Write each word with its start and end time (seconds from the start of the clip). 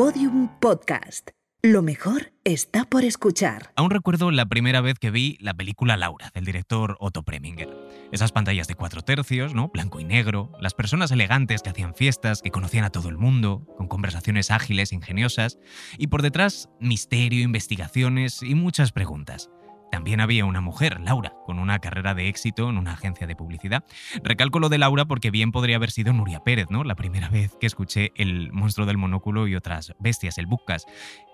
Podium 0.00 0.48
Podcast. 0.60 1.28
Lo 1.60 1.82
mejor 1.82 2.32
está 2.44 2.86
por 2.86 3.04
escuchar. 3.04 3.70
Aún 3.76 3.90
recuerdo 3.90 4.30
la 4.30 4.46
primera 4.46 4.80
vez 4.80 4.98
que 4.98 5.10
vi 5.10 5.36
la 5.42 5.52
película 5.52 5.98
Laura, 5.98 6.30
del 6.32 6.46
director 6.46 6.96
Otto 7.00 7.22
Preminger. 7.22 7.68
Esas 8.10 8.32
pantallas 8.32 8.66
de 8.66 8.76
cuatro 8.76 9.02
tercios, 9.02 9.52
¿no? 9.52 9.68
Blanco 9.68 10.00
y 10.00 10.04
negro, 10.04 10.52
las 10.58 10.72
personas 10.72 11.10
elegantes 11.10 11.60
que 11.60 11.68
hacían 11.68 11.94
fiestas, 11.94 12.40
que 12.40 12.50
conocían 12.50 12.84
a 12.84 12.90
todo 12.90 13.10
el 13.10 13.18
mundo, 13.18 13.66
con 13.76 13.88
conversaciones 13.88 14.50
ágiles, 14.50 14.94
ingeniosas, 14.94 15.58
y 15.98 16.06
por 16.06 16.22
detrás 16.22 16.70
misterio, 16.80 17.42
investigaciones 17.42 18.42
y 18.42 18.54
muchas 18.54 18.92
preguntas. 18.92 19.50
También 19.90 20.20
había 20.20 20.44
una 20.44 20.60
mujer, 20.60 21.00
Laura, 21.00 21.34
con 21.44 21.58
una 21.58 21.78
carrera 21.78 22.14
de 22.14 22.28
éxito 22.28 22.70
en 22.70 22.78
una 22.78 22.92
agencia 22.92 23.26
de 23.26 23.36
publicidad. 23.36 23.84
Recalco 24.22 24.60
lo 24.60 24.68
de 24.68 24.78
Laura 24.78 25.04
porque 25.04 25.30
bien 25.30 25.52
podría 25.52 25.76
haber 25.76 25.90
sido 25.90 26.12
Nuria 26.12 26.40
Pérez, 26.40 26.66
¿no? 26.70 26.84
La 26.84 26.94
primera 26.94 27.28
vez 27.28 27.56
que 27.60 27.66
escuché 27.66 28.12
El 28.16 28.52
monstruo 28.52 28.86
del 28.86 28.98
monóculo 28.98 29.48
y 29.48 29.56
otras 29.56 29.94
bestias, 29.98 30.38
el 30.38 30.46
Bucas. 30.46 30.86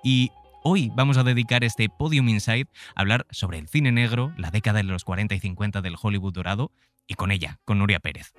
Y 0.03 0.31
hoy 0.63 0.91
vamos 0.95 1.19
a 1.19 1.25
dedicar 1.25 1.65
este 1.65 1.89
Podium 1.89 2.29
Insight 2.29 2.69
a 2.95 3.03
hablar 3.03 3.27
sobre 3.31 3.59
el 3.59 3.69
cine 3.69 3.93
negro, 3.93 4.33
la 4.37 4.51
década 4.51 4.79
de 4.79 4.85
los 4.85 5.05
40 5.05 5.35
y 5.35 5.41
50 5.41 5.83
del 5.83 5.97
Hollywood 6.01 6.33
dorado, 6.33 6.73
y 7.07 7.15
con 7.15 7.31
ella, 7.31 7.61
con 7.65 7.79
Nuria 7.79 8.01
Pérez. 8.01 8.35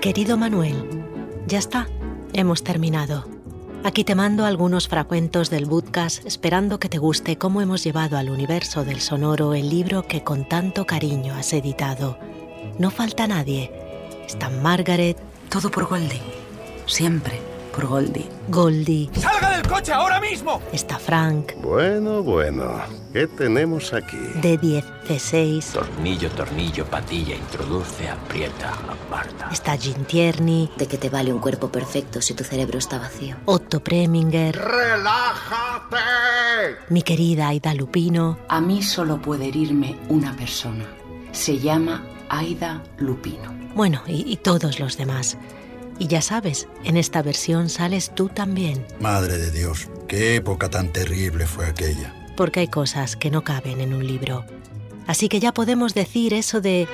Querido 0.00 0.36
Manuel, 0.36 0.84
ya 1.46 1.58
está, 1.58 1.86
hemos 2.32 2.64
terminado. 2.64 3.41
Aquí 3.84 4.04
te 4.04 4.14
mando 4.14 4.44
algunos 4.44 4.86
fragmentos 4.86 5.50
del 5.50 5.66
podcast 5.66 6.24
esperando 6.24 6.78
que 6.78 6.88
te 6.88 6.98
guste 6.98 7.36
cómo 7.36 7.60
hemos 7.62 7.82
llevado 7.82 8.16
al 8.16 8.30
universo 8.30 8.84
del 8.84 9.00
sonoro 9.00 9.54
el 9.54 9.68
libro 9.70 10.04
que 10.06 10.22
con 10.22 10.48
tanto 10.48 10.86
cariño 10.86 11.34
has 11.34 11.52
editado. 11.52 12.16
No 12.78 12.90
falta 12.90 13.26
nadie. 13.26 13.72
Están 14.26 14.62
Margaret. 14.62 15.18
Todo 15.48 15.70
por 15.70 15.88
Goldie. 15.88 16.22
Siempre 16.86 17.51
por 17.72 17.86
Goldie. 17.86 18.28
Goldie. 18.48 19.10
¡Salga 19.18 19.56
del 19.56 19.66
coche 19.66 19.92
ahora 19.92 20.20
mismo! 20.20 20.60
Está 20.72 20.98
Frank. 20.98 21.52
Bueno, 21.62 22.22
bueno. 22.22 22.80
¿Qué 23.12 23.26
tenemos 23.26 23.92
aquí? 23.92 24.16
D10, 24.40 24.84
C6. 25.06 25.72
Tornillo, 25.72 26.30
tornillo, 26.30 26.84
patilla, 26.86 27.34
introduce, 27.34 28.08
aprieta, 28.08 28.72
aparta. 28.72 29.48
Está 29.50 29.76
Jim 29.76 30.04
Tierney. 30.04 30.70
¿De 30.76 30.86
qué 30.86 30.96
te 30.98 31.10
vale 31.10 31.32
un 31.32 31.38
cuerpo 31.40 31.68
perfecto 31.70 32.22
si 32.22 32.34
tu 32.34 32.44
cerebro 32.44 32.78
está 32.78 32.98
vacío? 32.98 33.36
Otto 33.44 33.80
Preminger. 33.82 34.56
¡Relájate! 34.56 35.96
Mi 36.88 37.02
querida 37.02 37.48
Aida 37.48 37.74
Lupino. 37.74 38.38
A 38.48 38.60
mí 38.60 38.82
solo 38.82 39.20
puede 39.20 39.48
herirme 39.48 39.96
una 40.08 40.34
persona. 40.36 40.86
Se 41.32 41.58
llama 41.58 42.02
Aida 42.28 42.82
Lupino. 42.98 43.52
Bueno, 43.74 44.02
y, 44.06 44.30
y 44.30 44.36
todos 44.36 44.78
los 44.80 44.96
demás. 44.96 45.36
Y 45.98 46.06
ya 46.08 46.22
sabes, 46.22 46.68
en 46.84 46.96
esta 46.96 47.22
versión 47.22 47.68
sales 47.68 48.12
tú 48.14 48.28
también, 48.28 48.84
Madre 49.00 49.38
de 49.38 49.50
Dios, 49.50 49.88
qué 50.08 50.36
época 50.36 50.68
tan 50.68 50.92
terrible 50.92 51.46
fue 51.46 51.66
aquella. 51.66 52.14
porque 52.36 52.60
hay 52.60 52.68
cosas 52.68 53.14
que 53.16 53.30
no 53.30 53.44
caben 53.44 53.80
en 53.80 53.94
un 53.94 54.06
libro. 54.06 54.44
Así 55.06 55.28
que 55.28 55.38
ya 55.40 55.52
podemos 55.52 55.94
decir 55.94 56.32
eso 56.34 56.60
de 56.60 56.88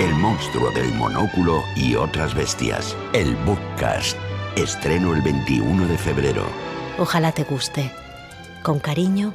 El 0.00 0.14
monstruo 0.14 0.70
del 0.72 0.92
monóculo 0.94 1.62
y 1.76 1.94
otras 1.96 2.34
bestias. 2.34 2.96
El 3.12 3.34
Bookcast. 3.36 4.16
Estreno 4.56 5.14
el 5.14 5.22
21 5.22 5.86
de 5.86 5.98
febrero. 5.98 6.44
ojalá 6.98 7.32
te 7.32 7.44
guste. 7.44 7.90
Con 8.62 8.80
cariño, 8.80 9.32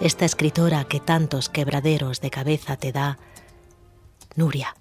esta 0.00 0.24
escritora 0.26 0.84
que 0.84 1.00
tantos 1.00 1.48
quebraderos 1.48 2.20
de 2.20 2.30
cabeza 2.30 2.76
te 2.76 2.92
da, 2.92 3.18
Nuria. 4.36 4.76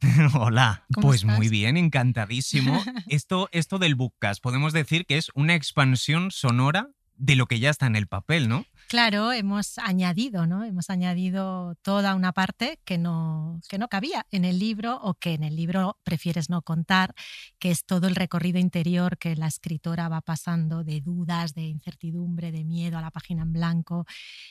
Hola, 0.34 0.84
¿Cómo 0.94 1.08
pues 1.08 1.22
estás? 1.22 1.36
muy 1.36 1.48
bien, 1.48 1.76
encantadísimo. 1.76 2.82
Esto, 3.08 3.48
esto 3.52 3.78
del 3.78 3.94
Bookcast, 3.94 4.42
podemos 4.42 4.72
decir 4.72 5.06
que 5.06 5.16
es 5.18 5.30
una 5.34 5.54
expansión 5.54 6.30
sonora 6.30 6.88
de 7.16 7.36
lo 7.36 7.46
que 7.46 7.58
ya 7.60 7.70
está 7.70 7.86
en 7.86 7.96
el 7.96 8.06
papel, 8.06 8.48
¿no? 8.48 8.64
Claro, 8.90 9.30
hemos 9.30 9.78
añadido, 9.78 10.48
¿no? 10.48 10.64
Hemos 10.64 10.90
añadido 10.90 11.76
toda 11.76 12.16
una 12.16 12.32
parte 12.32 12.80
que 12.84 12.98
no, 12.98 13.60
que 13.68 13.78
no 13.78 13.86
cabía 13.86 14.26
en 14.32 14.44
el 14.44 14.58
libro 14.58 14.98
o 15.00 15.14
que 15.14 15.34
en 15.34 15.44
el 15.44 15.54
libro 15.54 15.96
prefieres 16.02 16.50
no 16.50 16.62
contar, 16.62 17.14
que 17.60 17.70
es 17.70 17.84
todo 17.84 18.08
el 18.08 18.16
recorrido 18.16 18.58
interior 18.58 19.16
que 19.16 19.36
la 19.36 19.46
escritora 19.46 20.08
va 20.08 20.22
pasando 20.22 20.82
de 20.82 21.00
dudas, 21.02 21.54
de 21.54 21.62
incertidumbre, 21.68 22.50
de 22.50 22.64
miedo 22.64 22.98
a 22.98 23.00
la 23.00 23.12
página 23.12 23.42
en 23.42 23.52
blanco 23.52 24.06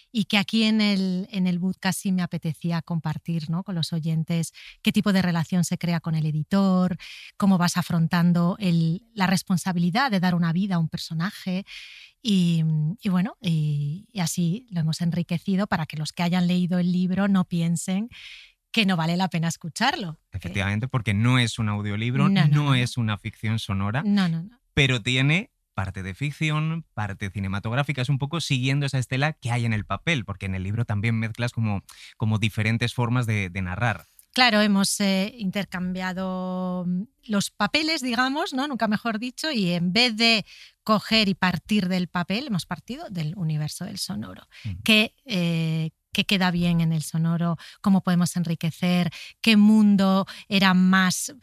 y 0.10 0.24
que 0.24 0.38
aquí 0.38 0.64
en 0.64 0.80
el, 0.80 1.28
en 1.32 1.46
el 1.46 1.60
podcast 1.60 2.00
sí 2.00 2.14
me 2.14 2.22
apetecía 2.22 2.82
compartir 2.82 3.50
¿no? 3.50 3.64
con 3.64 3.76
los 3.76 3.92
oyentes 3.92 4.54
qué 4.82 4.94
tipo 4.94 5.12
de 5.12 5.22
relación 5.22 5.66
se 5.66 5.78
crea 5.78 6.00
con 6.00 6.16
el 6.16 6.26
editor, 6.26 6.98
cómo 7.36 7.58
vas 7.58 7.76
afrontando 7.76 8.56
el- 8.60 9.04
la 9.14 9.28
responsabilidad 9.28 10.12
de 10.12 10.22
dar 10.22 10.34
una 10.34 10.54
vida 10.54 10.76
a 10.76 10.80
un 10.80 10.88
personaje. 10.88 11.66
Y, 12.22 12.64
y 13.02 13.10
bueno, 13.10 13.36
y, 13.42 14.08
y 14.12 14.20
así 14.20 14.68
lo 14.72 14.82
hemos 14.82 15.02
enriquecido 15.02 15.68
para 15.68 15.86
que 15.86 15.98
los 15.98 16.12
que 16.12 16.24
hayan 16.24 16.48
leído 16.48 16.80
el 16.80 16.92
libro 16.92 17.28
no 17.28 17.46
piensen 17.46 18.10
que 18.72 18.86
no 18.86 18.96
vale 18.98 19.18
la 19.18 19.30
pena 19.30 19.48
escucharlo. 19.48 20.20
Efectivamente, 20.32 20.88
porque 20.88 21.14
no 21.14 21.40
es 21.40 21.58
un 21.60 21.70
audiolibro, 21.70 22.30
No, 22.30 22.42
no, 22.42 22.48
no, 22.48 22.64
no. 22.66 22.76
es 22.76 22.98
una 22.98 23.18
ficción 23.18 23.58
sonora, 23.58 24.04
No, 24.06 24.28
no, 24.30 24.44
no. 24.44 24.60
pero 24.74 25.02
tiene 25.02 25.50
parte 25.74 26.04
de 26.04 26.14
ficción, 26.14 26.86
parte 26.94 27.30
cinematográfica, 27.32 28.02
es 28.02 28.10
un 28.10 28.18
poco 28.20 28.42
siguiendo 28.42 28.86
esa 28.86 29.00
estela 29.00 29.34
que 29.34 29.50
hay 29.50 29.66
en 29.66 29.72
el 29.74 29.86
papel, 29.86 30.26
porque 30.26 30.46
en 30.46 30.54
el 30.56 30.64
libro 30.64 30.84
también 30.86 31.16
mezclas 31.18 31.52
como, 31.54 31.84
como 32.18 32.38
diferentes 32.38 32.94
formas 32.94 33.26
de, 33.26 33.50
de 33.50 33.62
narrar. 33.62 34.06
Claro, 34.34 34.62
hemos 34.62 35.00
eh, 35.00 35.34
intercambiado 35.38 36.86
mm, 36.88 37.04
los 37.26 37.50
papeles, 37.50 38.02
digamos, 38.02 38.54
¿no? 38.54 38.68
Nunca 38.68 38.88
mejor 38.88 39.20
dicho, 39.20 39.52
y 39.52 39.72
en 39.72 39.92
vez 39.92 40.16
de 40.16 40.46
coger 40.84 41.30
y 41.30 41.36
partir 41.36 41.88
del 41.88 42.08
papel, 42.08 42.48
hemos 42.48 42.66
partido 42.66 43.06
del 43.10 43.34
universo 43.36 43.86
del 43.86 43.98
sonoro. 43.98 44.48
¿Qué, 44.84 45.16
eh, 45.26 45.92
qué 46.12 46.26
queda 46.26 46.52
bien 46.52 46.82
en 46.82 46.94
el 46.94 47.04
sonoro? 47.04 47.58
¿Cómo 47.82 48.02
podemos 48.02 48.36
enriquecer? 48.36 49.12
¿Qué 49.42 49.58
mundo 49.58 50.26
era 50.48 50.74
más 50.74 51.34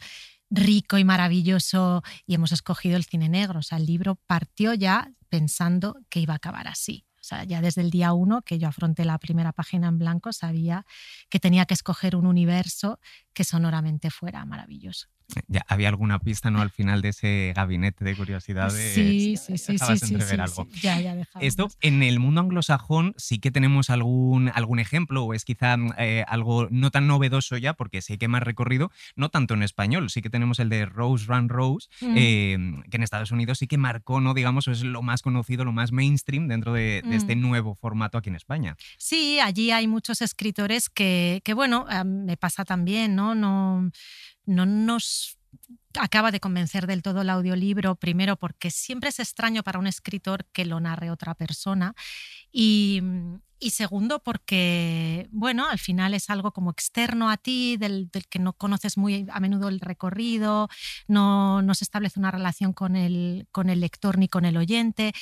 rico 0.49 0.97
y 0.97 1.03
maravilloso? 1.03 2.03
Y 2.25 2.35
hemos 2.35 2.51
escogido 2.51 2.97
el 2.97 3.05
cine 3.05 3.29
negro. 3.29 3.59
O 3.59 3.63
sea, 3.63 3.77
el 3.77 3.85
libro 3.85 4.15
partió 4.27 4.73
ya 4.73 5.11
pensando 5.29 5.97
que 6.09 6.19
iba 6.19 6.33
a 6.33 6.37
acabar 6.37 6.67
así. 6.67 7.06
Sea, 7.27 7.43
ya 7.43 7.61
desde 7.61 7.81
el 7.81 7.89
día 7.89 8.13
uno 8.13 8.41
que 8.41 8.57
yo 8.57 8.67
afronté 8.69 9.03
la 9.03 9.17
primera 9.19 9.51
página 9.51 9.87
en 9.89 9.97
blanco, 9.97 10.31
sabía 10.31 10.85
que 11.29 11.39
tenía 11.39 11.65
que 11.65 11.73
escoger 11.73 12.15
un 12.15 12.25
universo 12.25 12.99
que 13.33 13.43
sonoramente 13.43 14.09
fuera 14.11 14.45
maravilloso. 14.45 15.07
Ya 15.47 15.65
había 15.67 15.89
alguna 15.89 16.19
pista, 16.19 16.49
¿no? 16.51 16.61
Al 16.61 16.69
final 16.69 17.01
de 17.01 17.09
ese 17.09 17.51
gabinete 17.53 18.05
de 18.05 18.15
curiosidades. 18.15 18.93
Sí, 18.93 19.35
sí, 19.35 19.37
sí, 19.37 19.57
sí, 19.57 19.73
dejabas 19.73 19.99
sí, 19.99 20.13
entrever 20.13 20.35
sí, 20.35 20.41
algo. 20.41 20.67
sí. 20.73 20.79
Ya, 20.81 20.99
ya. 21.01 21.17
Esto 21.41 21.67
en 21.81 22.01
el 22.01 22.19
mundo 22.19 22.39
anglosajón 22.41 23.13
sí 23.17 23.39
que 23.39 23.51
tenemos 23.51 23.89
algún, 23.89 24.49
algún 24.53 24.79
ejemplo 24.79 25.23
o 25.25 25.33
es 25.33 25.43
quizá 25.43 25.75
eh, 25.97 26.23
algo 26.27 26.67
no 26.71 26.91
tan 26.91 27.07
novedoso 27.07 27.57
ya 27.57 27.73
porque 27.73 28.01
sí 28.01 28.17
que 28.17 28.29
más 28.29 28.41
recorrido, 28.43 28.89
no 29.17 29.27
tanto 29.29 29.53
en 29.53 29.63
español, 29.63 30.09
sí 30.09 30.21
que 30.21 30.29
tenemos 30.29 30.59
el 30.59 30.69
de 30.69 30.85
Rose 30.85 31.25
Run 31.27 31.49
Rose, 31.49 31.89
Mm. 31.99 32.13
eh, 32.15 32.57
que 32.89 32.97
en 32.97 33.03
Estados 33.03 33.31
Unidos 33.31 33.57
sí 33.59 33.67
que 33.67 33.77
marcó, 33.77 34.21
¿no? 34.21 34.33
digamos, 34.33 34.67
es 34.69 34.83
lo 34.83 35.01
más 35.01 35.21
conocido, 35.21 35.65
lo 35.65 35.73
más 35.73 35.91
mainstream 35.91 36.47
dentro 36.47 36.71
de, 36.73 37.01
de 37.05 37.15
este 37.15 37.35
Mm. 37.35 37.41
nuevo 37.41 37.75
formato 37.75 38.17
aquí 38.17 38.29
en 38.29 38.35
España. 38.35 38.75
Sí, 38.97 39.39
allí 39.41 39.71
hay 39.71 39.87
muchos 39.87 40.21
escritores 40.21 40.89
que, 40.89 41.41
que, 41.43 41.53
bueno, 41.53 41.85
eh, 41.91 42.03
me 42.05 42.37
pasa 42.37 42.63
también, 42.65 43.15
¿no? 43.15 43.35
No, 43.35 43.89
no 44.47 44.65
nos 44.65 45.37
acaba 45.99 46.31
de 46.31 46.39
convencer 46.39 46.87
del 46.87 47.03
todo 47.03 47.21
el 47.21 47.29
audiolibro, 47.29 47.95
primero 47.95 48.37
porque 48.37 48.71
siempre 48.71 49.09
es 49.09 49.19
extraño 49.19 49.63
para 49.63 49.79
un 49.79 49.87
escritor 49.87 50.45
que 50.51 50.65
lo 50.65 50.79
narre 50.79 51.11
otra 51.11 51.35
persona 51.35 51.93
y, 52.51 53.01
y 53.59 53.71
segundo 53.71 54.19
porque, 54.19 55.27
bueno, 55.31 55.67
al 55.67 55.79
final 55.79 56.13
es 56.13 56.29
algo 56.29 56.51
como 56.51 56.71
externo 56.71 57.29
a 57.29 57.37
ti, 57.37 57.77
del, 57.77 58.09
que 58.29 58.39
no 58.39 58.53
conoces 58.53 58.97
muy 58.97 59.27
a 59.31 59.39
menudo 59.39 59.67
el 59.67 59.79
recorrido, 59.79 60.69
no, 61.07 61.61
no 61.61 61.73
se 61.73 61.83
establece 61.83 62.19
una 62.19 62.31
relación 62.31 62.73
con 62.73 62.95
el, 62.95 63.47
con 63.51 63.69
el 63.69 63.79
lector 63.79 64.17
ni 64.17 64.27
con 64.27 64.45
el 64.45 64.57
oyente. 64.57 65.13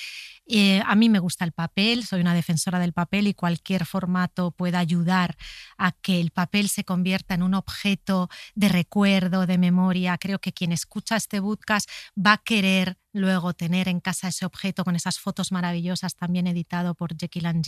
Eh, 0.48 0.81
a 0.86 0.95
mí 0.95 1.09
me 1.09 1.19
gusta 1.19 1.45
el 1.45 1.51
papel, 1.51 2.06
soy 2.06 2.21
una 2.21 2.33
defensora 2.33 2.80
del 2.80 2.94
papel 2.94 3.27
y 3.27 3.33
cualquier 3.33 3.86
formato 3.86 4.51
puede 4.51 4.77
ayudar 4.77 5.36
a 5.77 5.92
que 5.92 6.19
el 6.19 6.31
papel 6.31 6.69
se 6.69 6.83
convierta 6.83 7.33
en 7.33 7.44
un 7.44 7.54
objeto 7.54 8.30
de 8.54 8.69
recuerdo, 8.69 9.45
de 9.45 9.57
memoria. 9.57 10.18
Creo 10.18 10.39
que 10.39 10.54
quien 10.54 10.71
escucha 10.71 11.15
este 11.15 11.42
podcast 11.42 11.89
va 12.18 12.33
a 12.33 12.38
querer 12.38 12.98
luego 13.15 13.53
tener 13.53 13.88
en 13.88 14.01
casa 14.01 14.27
ese 14.27 14.45
objeto 14.45 14.83
con 14.83 14.95
esas 14.95 15.19
fotos 15.19 15.51
maravillosas, 15.53 16.15
también 16.15 16.47
editado 16.47 16.95
por 16.95 17.17
Jekyll 17.17 17.45
and 17.45 17.65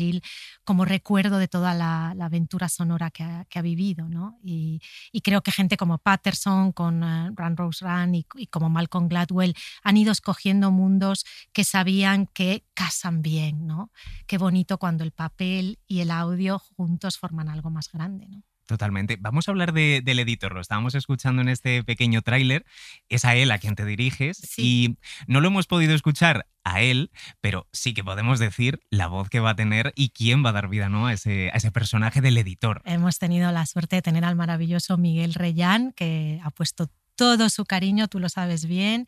como 0.65 0.83
recuerdo 0.83 1.37
de 1.37 1.47
toda 1.47 1.73
la, 1.73 2.09
aventura 2.19 2.67
sonora 2.67 3.09
que 3.11 3.23
ha, 3.23 3.61
vivido. 3.61 4.09
¿no? 4.09 4.37
Y, 4.43 4.81
creo 5.23 5.41
que 5.41 5.51
gente 5.51 5.77
como 5.77 5.97
Patterson, 5.97 6.71
con 6.71 7.03
uh, 7.03 7.33
Run 7.35 7.57
Rose 7.57 7.83
Run 7.85 8.15
y, 8.15 8.25
y 8.35 8.47
como 8.47 8.69
Malcolm 8.69 9.07
Gladwell 9.07 9.55
han 9.83 9.97
ido 9.97 10.11
escogiendo 10.11 10.71
mundos 10.71 11.25
que 11.53 11.63
sabían 11.63 12.27
que 12.27 12.65
casan 12.73 13.21
bien, 13.21 13.65
¿no? 13.65 13.91
Qué 14.25 14.37
bonito 14.37 14.77
cuando 14.77 15.03
el 15.03 15.11
papel 15.11 15.79
y 15.87 16.01
el 16.01 16.11
audio 16.11 16.59
juntos 16.59 17.17
forman 17.17 17.49
algo 17.49 17.69
más 17.69 17.89
grande, 17.91 18.27
¿no? 18.27 18.43
Totalmente. 18.67 19.17
Vamos 19.19 19.47
a 19.47 19.51
hablar 19.51 19.71
del 19.71 20.19
editor. 20.19 20.53
Lo 20.53 20.59
estábamos 20.59 20.93
escuchando 20.93 21.41
en 21.41 21.47
este 21.47 21.83
pequeño 21.85 22.21
tráiler. 22.21 22.65
Es 23.07 23.23
a 23.23 23.33
él 23.35 23.49
a 23.51 23.59
quien 23.59 23.75
te 23.75 23.85
diriges 23.85 24.57
y 24.57 24.97
no 25.25 25.39
lo 25.39 25.47
hemos 25.47 25.67
podido 25.67 25.95
escuchar 25.95 26.47
a 26.65 26.81
él, 26.81 27.11
pero 27.39 27.67
sí 27.71 27.93
que 27.93 28.03
podemos 28.03 28.39
decir 28.39 28.81
la 28.89 29.07
voz 29.07 29.29
que 29.29 29.39
va 29.39 29.51
a 29.51 29.55
tener 29.55 29.93
y 29.95 30.09
quién 30.09 30.43
va 30.45 30.49
a 30.49 30.53
dar 30.53 30.67
vida 30.67 30.89
¿no? 30.89 31.07
a, 31.07 31.13
ese, 31.13 31.49
a 31.53 31.55
ese 31.57 31.71
personaje 31.71 32.19
del 32.19 32.37
editor. 32.37 32.81
Hemos 32.83 33.19
tenido 33.19 33.49
la 33.53 33.65
suerte 33.65 33.95
de 33.95 34.01
tener 34.01 34.25
al 34.25 34.35
maravilloso 34.35 34.97
Miguel 34.97 35.33
Reyán, 35.33 35.93
que 35.93 36.41
ha 36.43 36.51
puesto 36.51 36.91
todo 37.15 37.49
su 37.49 37.65
cariño, 37.65 38.09
tú 38.09 38.19
lo 38.19 38.27
sabes 38.27 38.65
bien. 38.65 39.07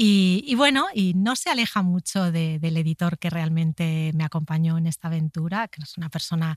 Y, 0.00 0.54
bueno, 0.54 0.86
y 0.94 1.14
no 1.14 1.34
se 1.34 1.50
aleja 1.50 1.82
mucho 1.82 2.30
del 2.30 2.76
editor 2.76 3.18
que 3.18 3.30
realmente 3.30 4.12
me 4.14 4.22
acompañó 4.22 4.78
en 4.78 4.86
esta 4.86 5.08
aventura, 5.08 5.66
que 5.66 5.82
es 5.82 5.98
una 5.98 6.08
persona 6.08 6.56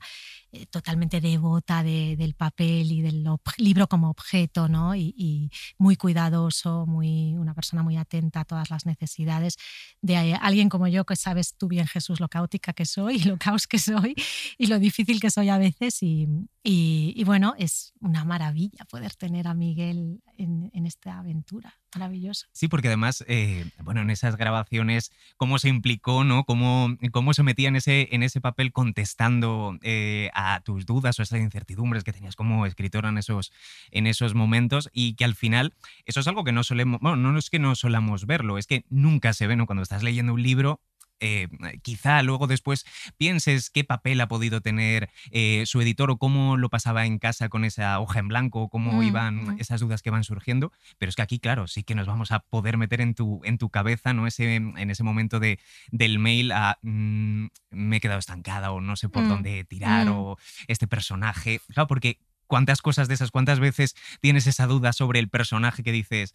eh, 0.52 0.66
totalmente 0.66 1.20
devota 1.20 1.82
del 1.82 2.34
papel 2.34 2.92
y 2.92 3.02
del 3.02 3.26
libro 3.56 3.88
como 3.88 4.10
objeto, 4.10 4.68
¿no? 4.68 4.94
Y, 4.94 5.50
muy 5.76 5.96
cuidadoso, 5.96 6.86
muy, 6.86 7.34
una 7.34 7.52
persona 7.52 7.82
muy 7.82 7.96
atenta 7.96 8.42
a 8.42 8.44
todas 8.44 8.70
las 8.70 8.86
necesidades 8.86 9.56
de 10.02 10.36
alguien 10.40 10.68
como 10.68 10.86
yo, 10.86 11.04
que 11.04 11.16
sabes 11.16 11.56
tú 11.56 11.66
bien, 11.66 11.88
Jesús, 11.88 12.20
lo 12.20 12.28
caótica 12.28 12.72
que 12.72 12.86
soy, 12.86 13.18
lo 13.24 13.38
caos 13.38 13.66
que 13.66 13.80
soy 13.80 14.14
y 14.56 14.68
lo 14.68 14.78
difícil 14.78 15.20
que 15.20 15.32
soy 15.32 15.48
a 15.48 15.58
veces. 15.58 15.98
Y, 16.00 17.24
bueno, 17.24 17.56
es 17.58 17.92
una 17.98 18.24
maravilla 18.24 18.84
poder 18.88 19.16
tener 19.16 19.48
a 19.48 19.54
Miguel 19.54 20.22
en, 20.38 20.70
en 20.72 20.86
esta 20.86 21.18
aventura 21.18 21.81
maravilloso. 21.94 22.46
Sí, 22.52 22.68
porque 22.68 22.88
además, 22.88 23.24
eh, 23.28 23.66
bueno, 23.82 24.00
en 24.00 24.10
esas 24.10 24.36
grabaciones, 24.36 25.12
cómo 25.36 25.58
se 25.58 25.68
implicó, 25.68 26.24
¿no? 26.24 26.44
Cómo, 26.44 26.96
cómo 27.12 27.34
se 27.34 27.42
metía 27.42 27.68
en 27.68 27.76
ese, 27.76 28.08
en 28.12 28.22
ese 28.22 28.40
papel 28.40 28.72
contestando 28.72 29.78
eh, 29.82 30.30
a 30.34 30.60
tus 30.60 30.86
dudas 30.86 31.18
o 31.18 31.22
esas 31.22 31.40
incertidumbres 31.40 32.04
que 32.04 32.12
tenías 32.12 32.36
como 32.36 32.66
escritora 32.66 33.08
en 33.08 33.18
esos, 33.18 33.52
en 33.90 34.06
esos 34.06 34.34
momentos 34.34 34.90
y 34.92 35.14
que 35.14 35.24
al 35.24 35.34
final, 35.34 35.74
eso 36.06 36.20
es 36.20 36.28
algo 36.28 36.44
que 36.44 36.52
no 36.52 36.64
solemos, 36.64 37.00
bueno, 37.00 37.16
no 37.16 37.38
es 37.38 37.50
que 37.50 37.58
no 37.58 37.74
solamos 37.74 38.26
verlo, 38.26 38.58
es 38.58 38.66
que 38.66 38.84
nunca 38.88 39.32
se 39.32 39.46
ve, 39.46 39.56
¿no? 39.56 39.66
Cuando 39.66 39.82
estás 39.82 40.02
leyendo 40.02 40.34
un 40.34 40.42
libro, 40.42 40.80
eh, 41.22 41.48
quizá 41.82 42.22
luego 42.22 42.46
después 42.46 42.84
pienses 43.16 43.70
qué 43.70 43.84
papel 43.84 44.20
ha 44.20 44.28
podido 44.28 44.60
tener 44.60 45.08
eh, 45.30 45.62
su 45.66 45.80
editor 45.80 46.10
o 46.10 46.16
cómo 46.18 46.56
lo 46.56 46.68
pasaba 46.68 47.06
en 47.06 47.18
casa 47.18 47.48
con 47.48 47.64
esa 47.64 48.00
hoja 48.00 48.18
en 48.18 48.28
blanco, 48.28 48.68
cómo 48.68 48.94
mm, 48.94 49.02
iban 49.02 49.44
mm. 49.44 49.60
esas 49.60 49.80
dudas 49.80 50.02
que 50.02 50.10
van 50.10 50.24
surgiendo. 50.24 50.72
Pero 50.98 51.10
es 51.10 51.16
que 51.16 51.22
aquí, 51.22 51.38
claro, 51.38 51.68
sí 51.68 51.84
que 51.84 51.94
nos 51.94 52.06
vamos 52.06 52.32
a 52.32 52.40
poder 52.40 52.76
meter 52.76 53.00
en 53.00 53.14
tu, 53.14 53.40
en 53.44 53.56
tu 53.56 53.70
cabeza, 53.70 54.12
¿no? 54.12 54.26
Ese, 54.26 54.56
en 54.56 54.90
ese 54.90 55.04
momento 55.04 55.38
de, 55.40 55.58
del 55.92 56.18
mail 56.18 56.52
a 56.52 56.78
mm, 56.82 57.46
me 57.70 57.96
he 57.96 58.00
quedado 58.00 58.18
estancada 58.18 58.72
o 58.72 58.80
no 58.80 58.96
sé 58.96 59.08
por 59.08 59.26
dónde 59.26 59.64
tirar 59.64 60.08
o 60.08 60.36
este 60.66 60.86
personaje. 60.86 61.60
Claro, 61.68 61.86
porque 61.86 62.18
cuántas 62.52 62.82
cosas 62.82 63.08
de 63.08 63.14
esas, 63.14 63.30
cuántas 63.30 63.60
veces 63.60 63.96
tienes 64.20 64.46
esa 64.46 64.66
duda 64.66 64.92
sobre 64.92 65.20
el 65.20 65.30
personaje 65.30 65.82
que 65.82 65.90
dices, 65.90 66.34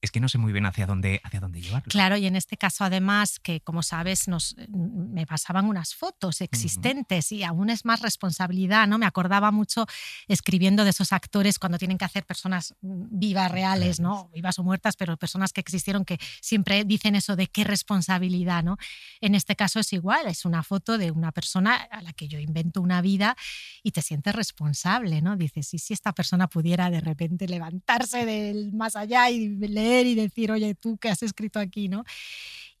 es 0.00 0.12
que 0.12 0.20
no 0.20 0.28
sé 0.28 0.38
muy 0.38 0.52
bien 0.52 0.64
hacia 0.64 0.86
dónde, 0.86 1.20
hacia 1.24 1.40
dónde 1.40 1.60
llevarlo. 1.60 1.88
Claro, 1.88 2.16
y 2.16 2.26
en 2.26 2.36
este 2.36 2.56
caso 2.56 2.84
además, 2.84 3.40
que 3.40 3.60
como 3.60 3.82
sabes, 3.82 4.28
nos, 4.28 4.54
me 4.68 5.26
pasaban 5.26 5.66
unas 5.66 5.94
fotos 5.94 6.40
existentes 6.40 7.32
y 7.32 7.42
aún 7.42 7.68
es 7.68 7.84
más 7.84 8.00
responsabilidad, 8.00 8.86
¿no? 8.86 8.98
Me 8.98 9.06
acordaba 9.06 9.50
mucho 9.50 9.86
escribiendo 10.28 10.84
de 10.84 10.90
esos 10.90 11.12
actores 11.12 11.58
cuando 11.58 11.78
tienen 11.78 11.98
que 11.98 12.04
hacer 12.04 12.24
personas 12.24 12.74
vivas, 12.80 13.50
reales, 13.50 13.98
¿no? 13.98 14.28
Vivas 14.32 14.58
o 14.60 14.62
muertas, 14.62 14.94
pero 14.96 15.16
personas 15.16 15.52
que 15.52 15.60
existieron 15.60 16.04
que 16.04 16.18
siempre 16.40 16.84
dicen 16.84 17.16
eso 17.16 17.34
de 17.34 17.48
qué 17.48 17.64
responsabilidad, 17.64 18.62
¿no? 18.62 18.76
En 19.20 19.34
este 19.34 19.56
caso 19.56 19.80
es 19.80 19.92
igual, 19.92 20.26
es 20.28 20.44
una 20.44 20.62
foto 20.62 20.96
de 20.96 21.10
una 21.10 21.32
persona 21.32 21.74
a 21.74 22.02
la 22.02 22.12
que 22.12 22.28
yo 22.28 22.38
invento 22.38 22.80
una 22.80 23.02
vida 23.02 23.36
y 23.82 23.90
te 23.90 24.02
sientes 24.02 24.34
responsable, 24.34 25.22
¿no? 25.22 25.36
Dices, 25.36 25.74
y 25.74 25.78
si 25.78 25.92
esta 25.92 26.12
persona 26.12 26.46
pudiera 26.46 26.88
de 26.88 27.00
repente 27.00 27.48
levantarse 27.48 28.24
del 28.24 28.72
más 28.72 28.94
allá 28.94 29.28
y 29.30 29.48
leer 29.56 29.87
y 29.88 30.14
decir, 30.14 30.52
oye, 30.52 30.74
tú 30.74 30.98
qué 30.98 31.08
has 31.08 31.22
escrito 31.22 31.58
aquí, 31.58 31.88
¿no? 31.88 32.04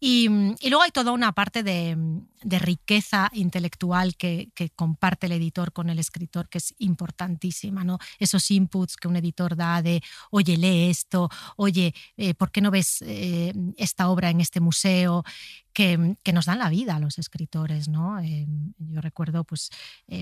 Y, 0.00 0.28
luego 0.28 0.82
hay 0.82 0.92
toda 0.92 1.10
una 1.10 1.32
parte 1.32 1.62
de, 1.64 1.96
riqueza 2.44 3.30
intelectual 3.32 4.16
que, 4.16 4.50
comparte 4.76 5.26
el 5.26 5.32
editor 5.32 5.72
con 5.72 5.90
el 5.90 5.98
escritor 5.98 6.48
que 6.48 6.58
es 6.58 6.74
importantísima, 6.78 7.82
¿no? 7.82 7.98
Esos 8.20 8.48
inputs 8.52 8.96
que 8.96 9.08
un 9.08 9.16
editor 9.16 9.56
da 9.56 9.82
de, 9.82 10.00
oye, 10.30 10.56
lee 10.56 10.88
esto, 10.88 11.28
oye, 11.56 11.94
eh, 12.16 12.34
¿por 12.34 12.52
qué 12.52 12.60
no 12.60 12.70
ves 12.70 13.02
eh, 13.02 13.52
esta 13.76 14.08
obra 14.08 14.30
en 14.30 14.40
este 14.40 14.60
museo? 14.60 15.24
Que, 15.72 16.16
nos 16.32 16.46
dan 16.46 16.58
la 16.58 16.70
vida 16.70 16.96
a 16.96 17.00
los 17.00 17.18
escritores, 17.18 17.88
¿no? 17.88 18.18
Eh, 18.20 18.46
yo 18.78 19.00
recuerdo, 19.00 19.44
pues, 19.44 19.70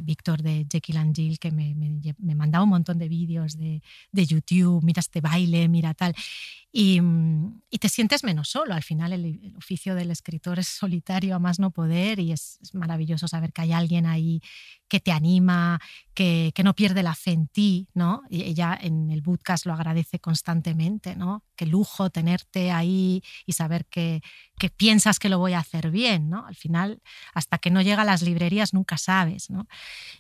Víctor 0.05 0.43
de 0.43 0.67
Jekyll 0.71 0.99
and 0.99 1.17
Jill, 1.17 1.39
que 1.39 1.51
me, 1.51 1.75
me, 1.75 2.35
mandaba 2.35 2.65
un 2.65 2.71
montón 2.71 2.99
de 2.99 3.09
vídeos 3.09 3.57
de, 3.57 3.83
de, 4.13 4.27
YouTube, 4.27 4.83
mira 4.85 5.01
este 5.01 5.21
baile, 5.23 5.69
mira 5.69 5.95
tal, 5.95 6.15
y, 6.79 7.01
y, 7.71 7.79
te 7.79 7.89
sientes 7.89 8.23
menos 8.23 8.51
solo. 8.51 8.75
Al 8.75 8.83
final 8.83 9.15
el, 9.15 9.55
oficio 9.57 9.95
del 9.95 10.11
escritor 10.11 10.59
es 10.59 10.69
solitario 10.69 11.35
a 11.35 11.39
más 11.39 11.59
no 11.59 11.71
poder 11.71 12.21
y 12.21 12.33
es, 12.33 12.59
maravilloso 12.75 13.27
saber 13.29 13.55
que 13.55 13.63
hay 13.63 13.73
alguien 13.73 14.05
ahí 14.05 14.43
que 14.87 15.01
te 15.01 15.11
anima, 15.11 15.81
que, 16.13 16.53
que, 16.55 16.63
no 16.63 16.75
pierde 16.75 17.03
la 17.03 17.15
fe 17.15 17.31
en 17.31 17.49
ti, 17.49 17.89
¿no? 17.95 18.25
Y 18.29 18.43
ella 18.43 18.79
en 18.79 19.11
el 19.11 19.23
podcast 19.23 19.65
lo 19.65 19.73
agradece 19.73 20.19
constantemente, 20.19 21.17
¿no? 21.17 21.45
Qué 21.57 21.65
lujo 21.65 22.11
tenerte 22.11 22.71
ahí 22.71 23.23
y 23.47 23.55
saber 23.55 23.87
que, 23.87 24.21
que 24.59 24.69
piensas 24.69 25.19
que 25.19 25.31
lo 25.31 25.39
voy 25.39 25.55
a 25.55 25.61
hacer 25.61 25.91
bien, 25.91 26.29
¿no? 26.29 26.45
Al 26.45 26.57
final, 26.57 27.01
hasta 27.33 27.57
que 27.57 27.71
no 27.71 27.81
llega 27.81 28.03
a 28.03 28.05
las 28.05 28.21
librerías 28.21 28.75
nunca 28.75 28.99
sabes, 28.99 29.49
¿no? 29.49 29.67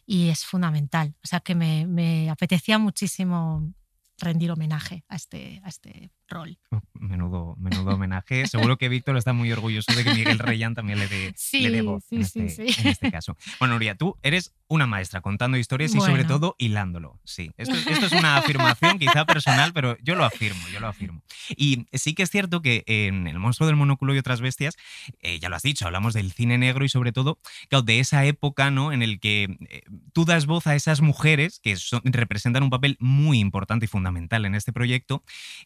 Y 0.06 0.30
es 0.30 0.46
fundamental. 0.46 1.14
O 1.22 1.26
sea 1.26 1.40
que 1.40 1.54
me, 1.54 1.86
me 1.86 2.30
apetecía 2.30 2.78
muchísimo 2.78 3.74
rendir 4.16 4.50
homenaje 4.50 5.04
a 5.08 5.16
este, 5.16 5.60
a 5.62 5.68
este 5.68 6.10
rol. 6.28 6.58
Oh, 6.70 6.80
menudo, 6.94 7.56
menudo 7.58 7.94
homenaje. 7.94 8.46
Seguro 8.46 8.76
que 8.76 8.88
Víctor 8.88 9.16
está 9.16 9.32
muy 9.32 9.50
orgulloso 9.52 9.92
de 9.94 10.04
que 10.04 10.14
Miguel 10.14 10.38
Reyán 10.38 10.74
también 10.74 10.98
le 10.98 11.08
dé 11.08 11.32
sí, 11.36 11.80
voz 11.80 12.04
sí, 12.08 12.16
en, 12.16 12.24
sí, 12.24 12.40
este, 12.40 12.62
en, 12.62 12.86
este, 12.88 13.10
caso. 13.10 13.36
Bueno, 13.58 13.74
Nuria, 13.74 13.94
tú 13.94 14.16
eres 14.22 14.54
una 14.68 14.86
maestra 14.86 15.20
contando 15.20 15.56
historias 15.56 15.94
y 15.94 16.00
sobre 16.00 16.24
todo 16.24 16.56
hilándolo. 16.58 17.20
Sí, 17.24 17.50
esto, 17.56 17.74
esto, 17.74 18.06
es 18.06 18.12
una 18.12 18.36
afirmación 18.36 18.98
quizá 18.98 19.24
personal, 19.24 19.72
pero 19.72 19.96
yo 20.02 20.14
lo 20.14 20.24
afirmo, 20.24 20.66
yo 20.72 20.80
lo 20.80 20.88
afirmo. 20.88 21.22
Y 21.56 21.86
sí 21.92 22.14
que 22.14 22.22
es 22.22 22.30
cierto 22.30 22.62
que 22.62 22.82
en 22.86 23.26
El 23.26 23.38
monstruo 23.38 23.66
del 23.66 23.76
monóculo 23.76 24.14
y 24.14 24.18
otras 24.18 24.40
bestias, 24.40 24.76
eh, 25.20 25.38
ya 25.38 25.48
lo 25.48 25.56
has 25.56 25.62
dicho, 25.62 25.86
hablamos 25.86 26.14
del 26.14 26.32
cine 26.32 26.58
negro 26.58 26.84
y 26.84 26.88
sobre 26.88 27.12
todo 27.12 27.38
de 27.84 28.00
esa 28.00 28.24
época 28.24 28.70
¿no? 28.70 28.92
en 28.92 29.02
el 29.02 29.20
que 29.20 29.56
eh, 29.68 29.82
tú 30.12 30.24
das 30.24 30.46
voz 30.46 30.66
a 30.66 30.74
esas 30.74 31.00
mujeres 31.00 31.60
que 31.60 31.76
representan 32.04 32.62
un 32.62 32.70
papel 32.70 32.96
muy 33.00 33.38
importante 33.38 33.84
y 33.84 33.88
fundamental 33.88 34.44
en 34.44 34.54
este 34.54 34.72
proyecto, 34.72 35.22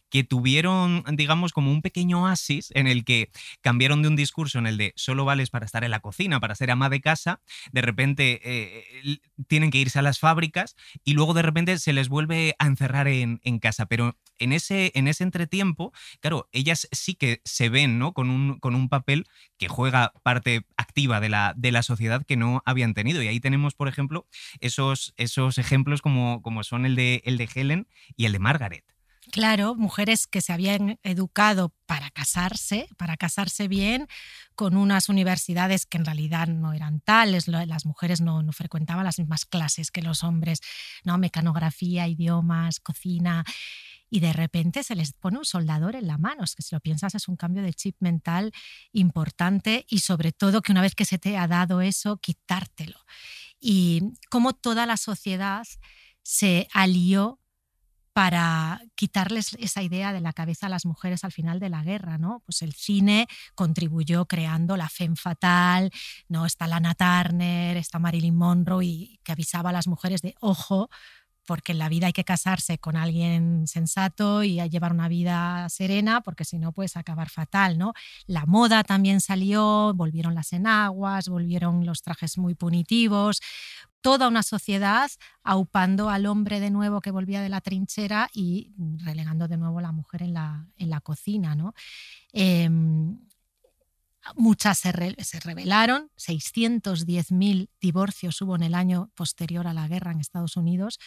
que 0.08 0.24
tuvieron, 0.24 0.49
digamos, 1.12 1.52
como 1.52 1.70
un 1.70 1.82
pequeño 1.82 2.22
oasis 2.22 2.70
en 2.74 2.86
el 2.86 3.04
que 3.04 3.30
cambiaron 3.60 4.02
de 4.02 4.08
un 4.08 4.16
discurso 4.16 4.58
en 4.58 4.66
el 4.66 4.76
de 4.76 4.92
solo 4.96 5.24
vales 5.24 5.50
para 5.50 5.66
estar 5.66 5.84
en 5.84 5.90
la 5.90 6.00
cocina, 6.00 6.40
para 6.40 6.54
ser 6.54 6.70
ama 6.70 6.88
de 6.88 7.00
casa, 7.00 7.40
de 7.72 7.82
repente 7.82 8.40
eh, 8.42 9.18
tienen 9.48 9.70
que 9.70 9.78
irse 9.78 9.98
a 9.98 10.02
las 10.02 10.18
fábricas 10.18 10.76
y 11.04 11.14
luego 11.14 11.34
de 11.34 11.42
repente 11.42 11.78
se 11.78 11.92
les 11.92 12.08
vuelve 12.08 12.54
a 12.58 12.66
encerrar 12.66 13.08
en, 13.08 13.38
casa. 13.60 13.86
Pero 13.86 14.16
en 14.38 14.52
ese, 14.52 14.92
en 14.94 15.08
ese 15.08 15.24
entretiempo, 15.24 15.92
claro, 16.20 16.48
ellas 16.52 16.88
sí 16.92 17.14
que 17.14 17.40
se 17.44 17.68
ven 17.68 17.98
¿no? 17.98 18.12
con, 18.12 18.30
un, 18.30 18.58
con 18.58 18.74
un 18.74 18.88
papel 18.88 19.26
que 19.58 19.68
juega 19.68 20.12
parte 20.22 20.66
activa 20.76 21.20
de 21.20 21.28
la, 21.28 21.52
de 21.56 21.72
la 21.72 21.82
sociedad 21.82 22.24
que 22.26 22.36
no 22.36 22.62
habían 22.64 22.94
tenido. 22.94 23.22
Y 23.22 23.28
ahí 23.28 23.40
tenemos, 23.40 23.74
por 23.74 23.88
ejemplo, 23.88 24.26
esos, 24.60 25.14
esos 25.16 25.58
ejemplos 25.58 26.02
como, 26.02 26.42
como 26.42 26.64
son 26.64 26.86
el 26.86 26.96
de, 26.96 27.22
el 27.24 27.36
de 27.36 27.48
Helen 27.54 27.88
y 28.16 28.24
el 28.26 28.32
de 28.32 28.38
Margaret. 28.38 28.89
Claro, 29.30 29.76
mujeres 29.76 30.26
que 30.26 30.40
se 30.40 30.52
habían 30.52 30.98
educado 31.04 31.72
para 31.86 32.10
casarse, 32.10 32.88
para 32.96 33.16
casarse 33.16 33.68
bien, 33.68 34.08
con 34.56 34.76
unas 34.76 35.08
universidades 35.08 35.86
que 35.86 35.98
en 35.98 36.04
realidad 36.04 36.48
no 36.48 36.72
eran 36.72 37.00
tales, 37.00 37.46
las 37.46 37.86
mujeres 37.86 38.20
no, 38.20 38.42
frecuentaban 38.52 39.04
las 39.04 39.18
mismas 39.18 39.44
clases 39.44 39.90
que 39.92 40.02
los 40.02 40.24
hombres, 40.24 40.60
¿no? 41.04 41.16
mecanografía, 41.16 42.08
idiomas, 42.08 42.80
cocina, 42.80 43.44
y 44.08 44.18
de 44.18 44.32
repente 44.32 44.82
se 44.82 44.96
les 44.96 45.12
pone 45.12 45.38
un 45.38 45.44
soldador 45.44 45.94
en 45.94 46.08
la 46.08 46.18
mano. 46.18 46.42
Es 46.42 46.56
que 46.56 46.62
si 46.62 46.74
lo 46.74 46.80
piensas 46.80 47.14
es 47.14 47.28
un 47.28 47.36
cambio 47.36 47.62
de 47.62 47.72
chip 47.72 47.96
mental 48.00 48.52
importante 48.92 49.86
y 49.88 50.00
sobre 50.00 50.32
todo 50.32 50.62
que 50.62 50.72
una 50.72 50.82
vez 50.82 50.96
que 50.96 51.04
se 51.04 51.18
te 51.18 51.36
ha 51.36 51.46
dado 51.46 51.80
eso, 51.80 52.16
quitártelo. 52.16 52.98
Y 53.60 54.02
cómo 54.28 54.52
toda 54.54 54.86
la 54.86 54.96
sociedad 54.96 55.64
se 56.22 56.66
alió 56.72 57.38
para 58.20 58.82
quitarles 58.96 59.54
esa 59.60 59.82
idea 59.82 60.12
de 60.12 60.20
la 60.20 60.34
cabeza 60.34 60.66
a 60.66 60.68
las 60.68 60.84
mujeres 60.84 61.24
al 61.24 61.32
final 61.32 61.58
de 61.58 61.70
la 61.70 61.82
guerra, 61.82 62.18
¿no? 62.18 62.42
Pues 62.44 62.60
el 62.60 62.74
cine 62.74 63.26
contribuyó 63.54 64.26
creando 64.26 64.76
la 64.76 64.90
femme 64.90 65.16
fatal, 65.16 65.90
¿no? 66.28 66.44
Está 66.44 66.66
Lana 66.66 66.94
Turner, 66.94 67.78
está 67.78 67.98
Marilyn 67.98 68.36
Monroe 68.36 68.84
y 68.84 69.20
que 69.24 69.32
avisaba 69.32 69.70
a 69.70 69.72
las 69.72 69.88
mujeres 69.88 70.20
de 70.20 70.34
ojo, 70.38 70.90
porque 71.46 71.72
en 71.72 71.78
la 71.78 71.88
vida 71.88 72.08
hay 72.08 72.12
que 72.12 72.24
casarse 72.24 72.76
con 72.76 72.94
alguien 72.94 73.66
sensato 73.66 74.42
y 74.44 74.60
llevar 74.68 74.92
una 74.92 75.08
vida 75.08 75.66
serena, 75.70 76.20
porque 76.20 76.44
si 76.44 76.58
no 76.58 76.72
puedes 76.72 76.98
acabar 76.98 77.30
fatal, 77.30 77.78
¿no? 77.78 77.94
La 78.26 78.44
moda 78.44 78.84
también 78.84 79.22
salió, 79.22 79.94
volvieron 79.94 80.34
las 80.34 80.52
enaguas, 80.52 81.30
volvieron 81.30 81.86
los 81.86 82.02
trajes 82.02 82.36
muy 82.36 82.54
punitivos, 82.54 83.40
toda 84.00 84.28
una 84.28 84.42
sociedad 84.42 85.10
aupando 85.42 86.10
al 86.10 86.26
hombre 86.26 86.60
de 86.60 86.70
nuevo 86.70 87.00
que 87.00 87.10
volvía 87.10 87.42
de 87.42 87.48
la 87.48 87.60
trinchera 87.60 88.28
y 88.32 88.72
relegando 88.98 89.48
de 89.48 89.56
nuevo 89.56 89.78
a 89.78 89.82
la 89.82 89.92
mujer 89.92 90.22
en 90.22 90.34
la, 90.34 90.66
en 90.76 90.90
la 90.90 91.00
cocina. 91.00 91.54
¿no? 91.54 91.74
Em, 92.32 93.18
muchas 94.36 94.78
se, 94.78 95.16
se 95.22 95.40
rebelaron, 95.40 96.10
610.000 96.16 97.68
divorcios 97.80 98.40
hubo 98.42 98.56
en 98.56 98.62
el 98.62 98.74
año 98.74 99.10
posterior 99.14 99.66
a 99.66 99.74
la 99.74 99.88
guerra 99.88 100.12
en 100.12 100.20
Estados 100.20 100.56
Unidos 100.56 100.98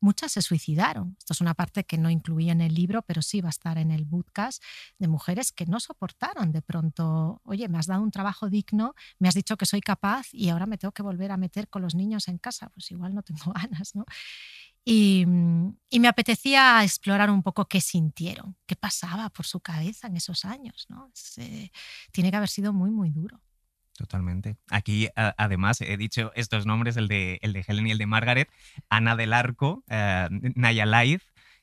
muchas 0.00 0.32
se 0.32 0.42
suicidaron. 0.42 1.16
Esto 1.18 1.32
es 1.34 1.40
una 1.40 1.54
parte 1.54 1.84
que 1.84 1.98
no 1.98 2.10
incluía 2.10 2.52
en 2.52 2.60
el 2.60 2.74
libro, 2.74 3.02
pero 3.02 3.22
sí 3.22 3.40
va 3.40 3.48
a 3.48 3.50
estar 3.50 3.78
en 3.78 3.90
el 3.90 4.06
podcast 4.06 4.62
de 4.98 5.08
mujeres 5.08 5.52
que 5.52 5.66
no 5.66 5.80
soportaron 5.80 6.52
de 6.52 6.62
pronto, 6.62 7.40
oye, 7.44 7.68
me 7.68 7.78
has 7.78 7.86
dado 7.86 8.02
un 8.02 8.10
trabajo 8.10 8.48
digno, 8.48 8.94
me 9.18 9.28
has 9.28 9.34
dicho 9.34 9.56
que 9.56 9.66
soy 9.66 9.80
capaz 9.80 10.28
y 10.32 10.48
ahora 10.48 10.66
me 10.66 10.78
tengo 10.78 10.92
que 10.92 11.02
volver 11.02 11.30
a 11.30 11.36
meter 11.36 11.68
con 11.68 11.82
los 11.82 11.94
niños 11.94 12.28
en 12.28 12.38
casa, 12.38 12.70
pues 12.70 12.90
igual 12.90 13.14
no 13.14 13.22
tengo 13.22 13.52
ganas, 13.54 13.94
¿no? 13.94 14.04
Y, 14.84 15.26
me 15.26 16.08
apetecía 16.08 16.82
explorar 16.82 17.30
un 17.30 17.42
poco 17.42 17.66
qué 17.66 17.80
sintieron, 17.80 18.56
qué 18.66 18.76
pasaba 18.76 19.28
por 19.28 19.46
su 19.46 19.60
cabeza 19.60 20.06
en 20.06 20.16
esos 20.16 20.44
años. 20.44 20.86
¿no? 20.88 21.12
tiene 22.12 22.30
que 22.30 22.36
haber 22.36 22.48
sido 22.48 22.72
muy, 22.72 22.90
muy 22.90 23.10
duro. 23.10 23.40
Totalmente. 24.00 24.56
Aquí, 24.70 25.10
además, 25.14 25.82
he 25.82 25.98
dicho 25.98 26.32
estos 26.34 26.64
nombres, 26.64 26.96
el 26.96 27.06
de, 27.06 27.38
el 27.42 27.52
de 27.52 27.62
Helen 27.68 27.86
y 27.86 27.90
el 27.90 27.98
de 27.98 28.06
Margaret, 28.06 28.48
Ana 28.88 29.14
del 29.14 29.34
Arco, 29.34 29.84
eh, 29.90 30.26
Naya 30.54 30.86
Laid, 30.86 31.20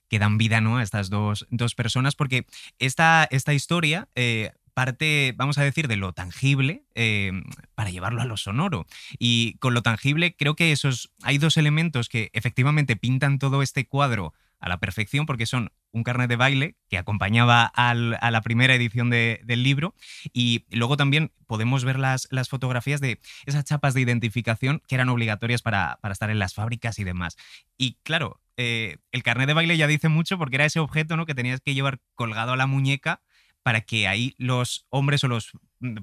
que 0.08 0.20
dan 0.20 0.38
vida 0.38 0.62
¿no? 0.62 0.77
a 0.77 0.84
estas 0.84 1.10
dos, 1.10 1.48
dos 1.50 1.74
personas, 1.74 2.15
porque 2.15 2.46
esta, 2.77 3.27
esta 3.32 3.56
historia 3.56 4.08
eh, 4.13 4.51
parte, 4.75 5.34
vamos 5.36 5.58
a 5.58 5.63
decir, 5.63 5.88
de 5.88 5.96
lo 5.96 6.13
tangible 6.13 6.84
eh, 6.94 7.32
para 7.74 7.89
llevarlo 7.89 8.22
a 8.22 8.25
lo 8.25 8.38
sonoro. 8.38 8.86
Y 9.17 9.56
con 9.58 9.74
lo 9.74 9.82
tangible 9.82 10.36
creo 10.36 10.56
que 10.56 10.72
esos, 10.72 11.10
hay 11.24 11.39
dos 11.39 11.58
elementos 11.58 12.08
que 12.08 12.29
efectivamente 12.34 12.96
pintan 12.96 13.39
todo 13.39 13.63
este 13.63 13.88
cuadro 13.88 14.36
a 14.60 14.70
la 14.70 14.80
perfección 14.80 15.26
porque 15.26 15.46
son 15.46 15.72
un 15.92 16.04
carnet 16.04 16.30
de 16.30 16.36
baile 16.36 16.76
que 16.90 16.98
acompañaba 16.98 17.66
a 17.66 17.94
la 17.94 18.42
primera 18.42 18.76
edición 18.76 19.10
del 19.10 19.64
libro 19.64 19.96
y 20.34 20.66
luego 20.70 20.98
también 20.98 21.32
podemos 21.48 21.84
ver 21.86 22.00
las, 22.00 22.28
fotografías 22.50 23.02
de 23.02 23.20
esas 23.46 23.66
chapas 23.66 23.94
de 23.94 24.02
identificación 24.02 24.82
que 24.88 24.96
eran 24.96 25.10
obligatorias 25.10 25.62
para, 25.62 26.00
estar 26.12 26.30
en 26.30 26.40
las 26.40 26.54
fábricas 26.54 27.00
y 27.00 27.04
demás. 27.04 27.38
Y 27.78 27.98
claro, 28.04 28.40
eh, 28.58 28.98
el 29.12 29.24
carnet 29.24 29.48
de 29.48 29.54
baile 29.54 29.78
ya 29.78 29.88
dice 29.88 30.10
mucho 30.10 30.38
porque 30.38 30.56
era 30.56 30.66
ese 30.66 30.80
objeto 30.80 31.18
¿no? 31.18 31.26
que 31.26 31.36
tenías 31.36 31.62
que 31.62 31.74
llevar 31.74 32.00
colgado 32.16 32.54
a 32.54 32.58
la 32.58 32.68
muñeca 32.68 33.22
para 33.64 33.82
que 33.82 34.08
ahí 34.08 34.34
los 34.38 34.86
hombres 34.90 35.24
o 35.24 35.28
los 35.28 35.52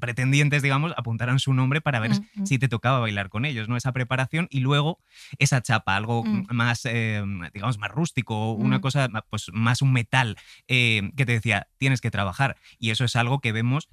pretendientes, 0.01 0.63
digamos, 0.63 0.93
apuntaran 0.97 1.39
su 1.39 1.53
nombre 1.53 1.81
para 1.81 2.01
ver 2.01 2.13
mm, 2.13 2.43
mm. 2.43 2.47
si 2.47 2.59
te 2.59 2.69
tocaba 2.69 3.01
bailar 3.01 3.29
con 3.29 3.45
ellos, 3.45 3.69
¿no? 3.69 3.77
Esa 3.77 3.93
preparación 3.93 4.47
y 4.51 4.61
luego 4.61 5.01
esa 5.39 5.63
chapa, 5.63 5.97
algo 5.97 6.25
mm. 6.25 6.47
más, 6.51 6.85
eh, 6.87 7.23
digamos, 7.53 7.79
más 7.79 7.91
rústico, 7.91 8.53
una 8.53 8.81
cosa, 8.81 9.09
pues 9.31 9.51
más 9.53 9.83
un 9.83 9.93
metal 9.93 10.37
eh, 10.69 11.11
que 11.17 11.27
te 11.27 11.33
decía, 11.33 11.69
tienes 11.79 12.01
que 12.01 12.11
trabajar. 12.11 12.57
Y 12.79 12.91
eso 12.91 13.05
es 13.05 13.17
algo 13.17 13.41
que 13.41 13.53
vemos 13.53 13.89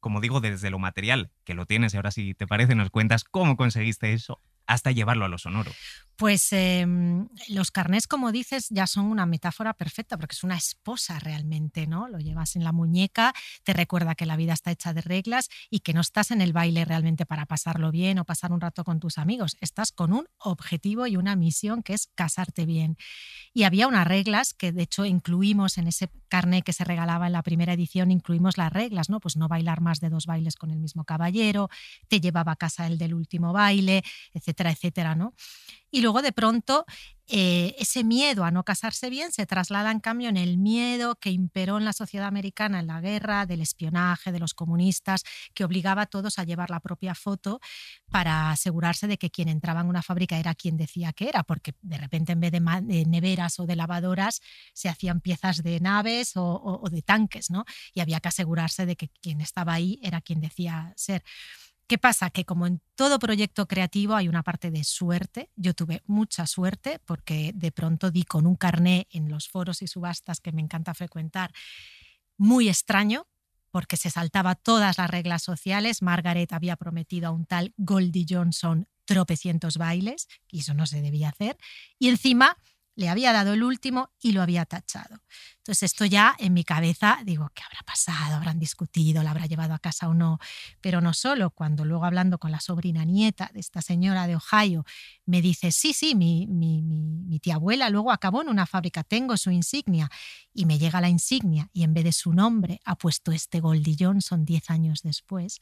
como 0.00 0.22
digo, 0.22 0.40
desde 0.40 0.70
lo 0.70 0.78
material, 0.78 1.30
que 1.44 1.52
lo 1.52 1.66
tienes, 1.66 1.92
y 1.92 1.98
ahora 1.98 2.10
si 2.10 2.32
te 2.32 2.46
parece 2.46 2.74
nos 2.74 2.88
cuentas 2.88 3.22
cómo 3.22 3.58
conseguiste 3.58 4.14
eso 4.14 4.40
hasta 4.66 4.92
llevarlo 4.92 5.24
a 5.24 5.28
lo 5.28 5.36
sonoro. 5.36 5.70
Pues 6.20 6.52
em, 6.52 7.28
los 7.48 7.70
carnés, 7.70 8.06
como 8.06 8.30
dices, 8.30 8.66
ya 8.68 8.86
son 8.86 9.06
una 9.06 9.24
metáfora 9.24 9.72
perfecta 9.72 10.18
porque 10.18 10.34
es 10.34 10.44
una 10.44 10.54
esposa 10.54 11.18
realmente, 11.18 11.86
¿no? 11.86 12.08
Lo 12.08 12.18
llevas 12.18 12.56
en 12.56 12.62
la 12.62 12.72
muñeca, 12.72 13.32
te 13.64 13.72
recuerda 13.72 14.14
que 14.14 14.26
la 14.26 14.36
vida 14.36 14.52
está 14.52 14.70
hecha 14.70 14.92
de 14.92 15.00
reglas 15.00 15.48
y 15.70 15.80
que 15.80 15.94
no 15.94 16.02
estás 16.02 16.30
en 16.30 16.42
el 16.42 16.52
baile 16.52 16.84
realmente 16.84 17.24
para 17.24 17.46
pasarlo 17.46 17.90
bien 17.90 18.18
o 18.18 18.26
pasar 18.26 18.52
un 18.52 18.60
rato 18.60 18.84
con 18.84 19.00
tus 19.00 19.16
amigos, 19.16 19.56
estás 19.62 19.92
con 19.92 20.12
un 20.12 20.26
objetivo 20.36 21.06
y 21.06 21.16
una 21.16 21.36
misión 21.36 21.82
que 21.82 21.94
es 21.94 22.10
casarte 22.14 22.66
bien. 22.66 22.98
Y 23.54 23.62
había 23.62 23.88
unas 23.88 24.06
reglas 24.06 24.52
que 24.52 24.72
de 24.72 24.82
hecho 24.82 25.06
incluimos 25.06 25.78
en 25.78 25.86
ese 25.86 26.10
carné 26.28 26.60
que 26.60 26.74
se 26.74 26.84
regalaba 26.84 27.28
en 27.28 27.32
la 27.32 27.42
primera 27.42 27.72
edición, 27.72 28.10
incluimos 28.10 28.58
las 28.58 28.70
reglas, 28.70 29.08
¿no? 29.08 29.20
Pues 29.20 29.38
no 29.38 29.48
bailar 29.48 29.80
más 29.80 30.00
de 30.00 30.10
dos 30.10 30.26
bailes 30.26 30.56
con 30.56 30.70
el 30.70 30.80
mismo 30.80 31.04
caballero, 31.04 31.70
te 32.08 32.20
llevaba 32.20 32.52
a 32.52 32.56
casa 32.56 32.86
el 32.86 32.98
del 32.98 33.14
último 33.14 33.54
baile, 33.54 34.02
etcétera, 34.34 34.70
etcétera, 34.70 35.14
¿no? 35.14 35.32
Y 35.90 36.02
luego 36.02 36.09
de 36.20 36.32
pronto 36.32 36.84
eh, 37.32 37.76
ese 37.78 38.02
miedo 38.02 38.44
a 38.44 38.50
no 38.50 38.64
casarse 38.64 39.08
bien 39.08 39.30
se 39.30 39.46
traslada 39.46 39.92
en 39.92 40.00
cambio 40.00 40.28
en 40.28 40.36
el 40.36 40.58
miedo 40.58 41.14
que 41.14 41.30
imperó 41.30 41.78
en 41.78 41.84
la 41.84 41.92
sociedad 41.92 42.26
americana 42.26 42.80
en 42.80 42.88
la 42.88 43.00
guerra, 43.00 43.46
del 43.46 43.60
espionaje, 43.60 44.32
de 44.32 44.40
los 44.40 44.52
comunistas, 44.52 45.22
que 45.54 45.62
obligaba 45.62 46.02
a 46.02 46.06
todos 46.06 46.40
a 46.40 46.44
llevar 46.44 46.70
la 46.70 46.80
propia 46.80 47.14
foto 47.14 47.60
para 48.10 48.50
asegurarse 48.50 49.06
de 49.06 49.16
que 49.16 49.30
quien 49.30 49.48
entraba 49.48 49.80
en 49.80 49.86
una 49.86 50.02
fábrica 50.02 50.40
era 50.40 50.56
quien 50.56 50.76
decía 50.76 51.12
que 51.12 51.28
era, 51.28 51.44
porque 51.44 51.74
de 51.82 51.98
repente 51.98 52.32
en 52.32 52.40
vez 52.40 52.50
de, 52.50 52.60
neveras 53.06 53.60
o 53.60 53.66
de 53.66 53.76
lavadoras 53.76 54.40
se 54.74 54.88
hacían 54.88 55.20
piezas 55.20 55.62
de 55.62 55.78
naves 55.78 56.36
o, 56.36 56.80
o 56.82 56.90
de 56.90 57.02
tanques, 57.02 57.48
¿no? 57.48 57.64
Y 57.94 58.00
había 58.00 58.18
que 58.18 58.28
asegurarse 58.28 58.86
de 58.86 58.96
que 58.96 59.08
quien 59.22 59.40
estaba 59.40 59.74
ahí 59.74 60.00
era 60.02 60.20
quien 60.20 60.40
decía 60.40 60.92
ser. 60.96 61.22
¿Qué 61.90 61.98
pasa? 61.98 62.30
Que 62.30 62.44
como 62.44 62.68
en 62.68 62.80
todo 62.94 63.18
proyecto 63.18 63.66
creativo 63.66 64.14
hay 64.14 64.28
una 64.28 64.44
parte 64.44 64.70
de 64.70 64.84
suerte. 64.84 65.50
Yo 65.56 65.74
tuve 65.74 66.04
mucha 66.06 66.46
suerte 66.46 67.00
porque 67.04 67.50
de 67.52 67.72
pronto 67.72 68.12
di 68.12 68.22
con 68.22 68.46
un 68.46 68.54
carné 68.54 69.08
en 69.10 69.28
los 69.28 69.48
foros 69.48 69.82
y 69.82 69.88
subastas 69.88 70.38
que 70.38 70.52
me 70.52 70.62
encanta 70.62 70.94
frecuentar, 70.94 71.52
muy 72.36 72.68
extraño, 72.68 73.26
porque 73.72 73.96
se 73.96 74.08
saltaba 74.08 74.54
todas 74.54 74.98
las 74.98 75.10
reglas 75.10 75.42
sociales. 75.42 76.00
Margaret 76.00 76.52
había 76.52 76.76
prometido 76.76 77.26
a 77.26 77.32
un 77.32 77.44
tal 77.44 77.74
Goldie 77.76 78.24
Johnson 78.28 78.86
tropecientos 79.04 79.76
bailes, 79.76 80.28
y 80.48 80.60
eso 80.60 80.74
no 80.74 80.86
se 80.86 81.02
debía 81.02 81.30
hacer. 81.30 81.58
Y 81.98 82.08
encima 82.08 82.56
le 82.96 83.08
había 83.08 83.32
dado 83.32 83.52
el 83.52 83.62
último 83.62 84.10
y 84.20 84.32
lo 84.32 84.42
había 84.42 84.66
tachado. 84.66 85.22
Entonces 85.58 85.84
esto 85.84 86.04
ya 86.04 86.34
en 86.38 86.52
mi 86.52 86.64
cabeza 86.64 87.20
digo, 87.24 87.50
¿qué 87.54 87.62
habrá 87.62 87.80
pasado? 87.84 88.36
¿Habrán 88.36 88.58
discutido? 88.58 89.22
¿La 89.22 89.30
habrá 89.30 89.46
llevado 89.46 89.74
a 89.74 89.78
casa 89.78 90.08
o 90.08 90.14
no? 90.14 90.38
Pero 90.80 91.00
no 91.00 91.14
solo, 91.14 91.50
cuando 91.50 91.84
luego 91.84 92.04
hablando 92.04 92.38
con 92.38 92.50
la 92.50 92.60
sobrina 92.60 93.04
nieta 93.04 93.50
de 93.54 93.60
esta 93.60 93.82
señora 93.82 94.26
de 94.26 94.36
Ohio, 94.36 94.84
me 95.26 95.40
dice, 95.42 95.72
sí, 95.72 95.92
sí, 95.92 96.14
mi, 96.14 96.46
mi, 96.46 96.82
mi 96.82 97.38
tía 97.40 97.54
abuela 97.54 97.88
luego 97.90 98.10
acabó 98.10 98.42
en 98.42 98.48
una 98.48 98.66
fábrica, 98.66 99.04
tengo 99.04 99.36
su 99.36 99.50
insignia. 99.50 100.10
Y 100.52 100.66
me 100.66 100.78
llega 100.78 101.00
la 101.00 101.08
insignia 101.08 101.68
y 101.72 101.84
en 101.84 101.94
vez 101.94 102.04
de 102.04 102.12
su 102.12 102.32
nombre 102.32 102.80
ha 102.84 102.96
puesto 102.96 103.32
este 103.32 103.60
Goldie 103.60 103.96
Johnson 103.98 104.44
10 104.44 104.70
años 104.70 105.02
después 105.02 105.60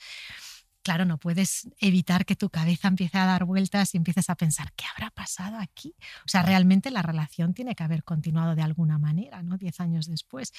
claro, 0.88 1.04
no 1.04 1.18
puedes 1.18 1.68
evitar 1.80 2.25
que 2.25 2.35
tu 2.35 2.49
cabeza 2.49 2.88
empiece 2.88 3.18
a 3.18 3.26
dar 3.26 3.45
vueltas 3.45 3.92
y 3.92 3.99
empieces 3.99 4.30
a 4.30 4.37
pensar, 4.37 4.73
¿qué 4.73 4.87
habrá 4.87 5.11
pasado 5.11 5.59
aquí? 5.59 5.95
O 6.25 6.28
sea, 6.28 6.42
realmente 6.42 6.90
la 6.90 7.02
relación 7.02 7.52
tiene 7.52 7.75
que 7.75 7.85
haber 7.85 8.04
continuado 8.04 8.54
de 8.54 8.62
alguna 8.62 8.97
manera, 8.97 9.42
¿no? 9.42 9.59
Diez 9.59 9.80
años 9.80 10.07
después. 10.07 10.50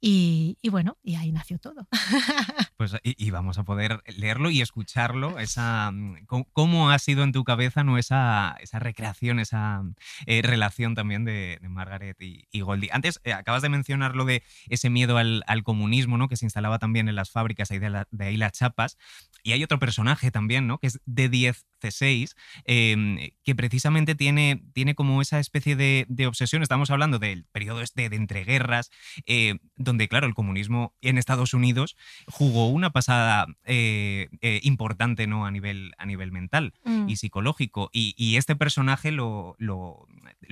Y, 0.00 0.56
bueno, 0.70 0.96
y 1.02 1.16
ahí 1.16 1.32
nació 1.32 1.58
todo. 1.58 1.88
Pues 2.76 2.94
y, 3.02 3.30
vamos 3.32 3.58
a 3.58 3.64
poder 3.64 4.04
leerlo 4.06 4.50
y 4.50 4.60
escucharlo, 4.60 5.40
esa 5.40 5.90
mm, 5.90 6.26
cómo 6.52 6.92
ha 6.92 6.98
sido 7.00 7.24
en 7.24 7.32
tu 7.32 7.42
cabeza 7.42 7.82
¿no? 7.82 7.98
esa, 7.98 8.56
esa 8.60 8.78
recreación, 8.78 9.40
esa 9.40 9.82
eh, 10.26 10.42
relación 10.42 10.94
también 10.94 11.24
de, 11.24 11.58
Margaret 11.68 12.16
y, 12.20 12.60
Goldie. 12.60 12.90
Antes 12.92 13.20
eh, 13.24 13.32
acabas 13.32 13.62
de 13.62 13.68
mencionar 13.68 14.14
lo 14.14 14.24
de 14.24 14.44
ese 14.68 14.90
miedo 14.90 15.18
al, 15.18 15.42
comunismo, 15.64 16.18
¿no? 16.18 16.28
que 16.28 16.36
se 16.36 16.46
instalaba 16.46 16.78
también 16.78 17.08
en 17.08 17.16
las 17.16 17.32
fábricas 17.32 17.72
ahí 17.72 17.80
de, 17.80 18.04
de 18.12 18.24
ahí 18.24 18.36
las 18.36 18.52
chapas. 18.52 18.96
Y 19.42 19.50
hay 19.50 19.64
otro 19.64 19.80
personaje 19.80 20.30
también, 20.30 20.68
¿no? 20.68 20.78
que 20.78 20.86
es 20.86 21.00
de 21.04 21.28
10 21.28 21.66
C6, 21.80 22.34
em, 22.64 23.30
que 23.44 23.54
precisamente 23.54 24.14
tiene, 24.14 24.62
tiene 24.72 24.94
como 24.94 25.22
esa 25.22 25.38
especie 25.38 25.76
de, 25.76 26.06
obsesión. 26.26 26.62
Estamos 26.62 26.90
hablando 26.90 27.18
del 27.18 27.44
periodo 27.44 27.80
este 27.80 28.08
de 28.08 28.16
entreguerras, 28.16 28.90
eh, 29.26 29.58
donde, 29.88 30.06
claro, 30.06 30.26
el 30.26 30.34
comunismo 30.34 30.94
en 31.00 31.18
Estados 31.18 31.54
Unidos 31.54 31.96
jugó 32.26 32.68
una 32.68 32.90
pasada 32.90 33.46
eh, 33.64 34.28
eh, 34.40 34.60
importante 34.62 35.26
¿no? 35.26 35.46
a, 35.46 35.50
nivel, 35.50 35.92
a 35.98 36.06
nivel 36.06 36.30
mental 36.30 36.74
mm. 36.84 37.08
y 37.08 37.16
psicológico. 37.16 37.90
Y, 37.92 38.36
este 38.36 38.54
personaje 38.54 39.10
lo, 39.10 39.56
lo, 39.58 40.06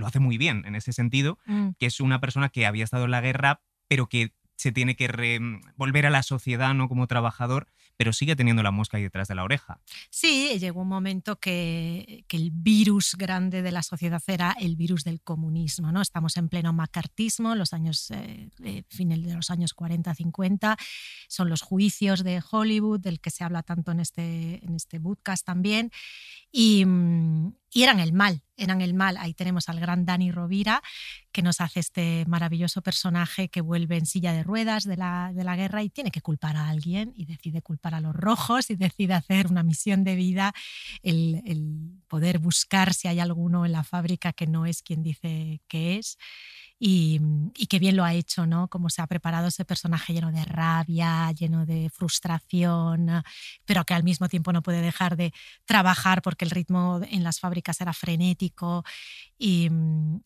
hace 0.04 0.18
muy 0.18 0.38
bien 0.38 0.64
en 0.66 0.74
ese 0.74 0.92
sentido, 0.92 1.38
mm. 1.46 1.70
que 1.78 1.86
es 1.86 2.00
una 2.00 2.20
persona 2.20 2.48
que 2.48 2.66
había 2.66 2.82
estado 2.82 3.04
en 3.04 3.12
la 3.12 3.20
guerra, 3.20 3.60
pero 3.86 4.08
que 4.08 4.32
se 4.56 4.72
tiene 4.72 4.96
que 4.96 5.38
volver 5.76 6.06
a 6.06 6.10
la 6.10 6.22
sociedad 6.22 6.75
¿no? 6.75 6.88
como 6.88 7.06
trabajador 7.06 7.68
pero 7.96 8.12
sigue 8.12 8.36
teniendo 8.36 8.62
la 8.62 8.70
mosca 8.70 8.96
ahí 8.96 9.02
detrás 9.02 9.28
de 9.28 9.34
la 9.34 9.44
oreja. 9.44 9.80
Sí, 10.10 10.58
llegó 10.58 10.82
un 10.82 10.88
momento 10.88 11.36
que, 11.36 12.25
el 12.28 12.50
virus 12.50 13.14
grande 13.16 13.62
de 13.62 13.72
la 13.72 13.82
sociedad 13.82 14.22
era 14.26 14.54
el 14.60 14.76
virus 14.76 15.04
del 15.04 15.22
comunismo. 15.22 15.90
¿no? 15.90 16.02
Estamos 16.02 16.36
en 16.36 16.50
pleno 16.50 16.75
macartismo, 16.75 17.54
los 17.54 17.72
años, 17.72 18.10
eh, 18.10 18.50
eh 18.62 18.82
de 18.90 19.34
los 19.34 19.50
años 19.50 19.75
40-50, 19.75 20.76
son 21.28 21.48
los 21.48 21.62
juicios 21.62 22.22
de 22.22 22.42
Hollywood, 22.50 23.00
del 23.00 23.20
que 23.20 23.30
se 23.30 23.44
habla 23.44 23.62
tanto 23.62 23.92
en 23.92 24.00
este, 24.00 24.62
en 24.62 24.75
este 24.75 25.00
podcast 25.00 25.46
también. 25.46 25.90
Y, 26.58 26.86
mm, 26.86 27.52
y 27.70 27.82
eran 27.82 28.00
el 28.00 28.14
mal, 28.14 28.42
eran 28.56 28.80
el 28.80 28.94
mal. 28.94 29.18
Ahí 29.18 29.34
tenemos 29.34 29.68
al 29.68 29.78
gran 29.78 30.06
Dani 30.06 30.32
Rovira, 30.32 30.82
que 31.30 31.42
nos 31.42 31.60
hace 31.60 31.80
este 31.80 32.25
maravilloso 32.26 32.80
personaje 32.80 33.50
que 33.50 33.60
vuelve 33.60 33.98
en 33.98 34.06
silla 34.06 34.32
de 34.32 34.42
ruedas 34.42 34.84
de 34.84 34.96
la, 34.96 35.32
de 35.34 35.44
la 35.44 35.54
guerra 35.54 35.82
y 35.82 35.90
tiene 35.90 36.10
que 36.10 36.22
culpar 36.22 36.56
a 36.56 36.70
alguien 36.70 37.12
y 37.14 37.26
decide 37.26 37.60
culpar 37.60 37.94
a 37.94 38.00
los 38.00 38.16
rojos 38.16 38.70
y 38.70 38.76
decide 38.76 39.12
hacer 39.12 39.48
una 39.48 39.62
misión 39.62 40.02
de 40.02 40.14
vida, 40.14 40.54
el 41.02 42.00
poder 42.08 42.38
buscar 42.38 42.94
si 42.94 43.06
hay 43.06 43.20
alguno 43.20 43.66
en 43.66 43.72
la 43.72 43.84
fábrica 43.84 44.32
que 44.32 44.46
no 44.46 44.64
es 44.64 44.80
quien 44.80 45.02
dice 45.02 45.60
que 45.68 45.98
es 45.98 46.16
y, 46.78 47.21
y 47.56 47.66
qué 47.68 47.78
bien 47.78 47.97
lo 47.97 48.04
ha 48.04 48.12
hecho, 48.14 48.47
¿no? 48.47 48.68
Cómo 48.68 48.90
se 48.90 49.00
ha 49.02 49.06
preparado 49.06 49.49
ese 49.49 49.64
personaje 49.64 50.12
lleno 50.12 50.30
de 50.30 50.45
rabia, 50.45 51.33
lleno 51.33 51.64
de 51.64 51.88
frustración, 51.90 53.23
pero 53.64 53.85
que 53.85 53.95
al 53.95 54.04
mismo 54.04 54.28
tiempo 54.28 54.52
no 54.52 54.62
puede 54.62 54.83
dejar 54.83 55.16
de 55.16 55.33
trabajar 55.64 56.21
porque 56.23 56.45
el 56.45 56.50
ritmo 56.50 57.00
en 57.09 57.25
las 57.25 57.40
fábricas 57.40 57.80
era 57.80 57.92
frenético. 57.92 58.85
Y, 59.38 59.71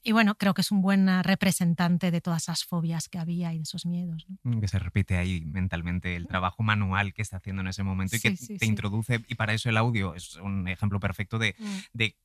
y 0.03 0.13
bueno, 0.13 0.37
creo 0.37 0.55
que 0.55 0.61
es 0.63 0.71
un 0.71 0.83
buen 0.83 1.23
representante 1.23 2.11
de 2.11 2.21
todas 2.21 2.43
esas 2.43 2.65
fobias 2.65 3.09
que 3.09 3.19
había 3.19 3.53
y 3.53 3.59
de 3.59 3.63
esos 3.63 3.87
miedos. 3.87 4.27
¿no? 4.43 4.61
Que 4.61 4.69
se 4.69 4.79
repite 4.79 5.17
ahí 5.17 5.41
mentalmente 5.45 6.17
el 6.17 6.27
trabajo 6.27 6.63
manual 6.63 7.13
que 7.15 7.23
está 7.23 7.37
haciendo 7.39 7.63
en 7.63 7.69
ese 7.69 7.83
momento 7.83 8.17
y 8.17 8.21
que 8.21 8.37
Sí, 8.37 8.59
te 8.59 8.65
sí. 8.65 8.67
introduce, 8.67 9.25
y 9.29 9.35
para 9.35 9.53
eso 9.55 9.69
el 9.69 9.77
audio 9.77 10.15
es 10.15 10.37
un 10.37 10.69
ejemplo 10.69 11.01
perfecto 11.01 11.39
de, 11.39 11.55
Mm. 11.59 11.77
de 11.93 12.17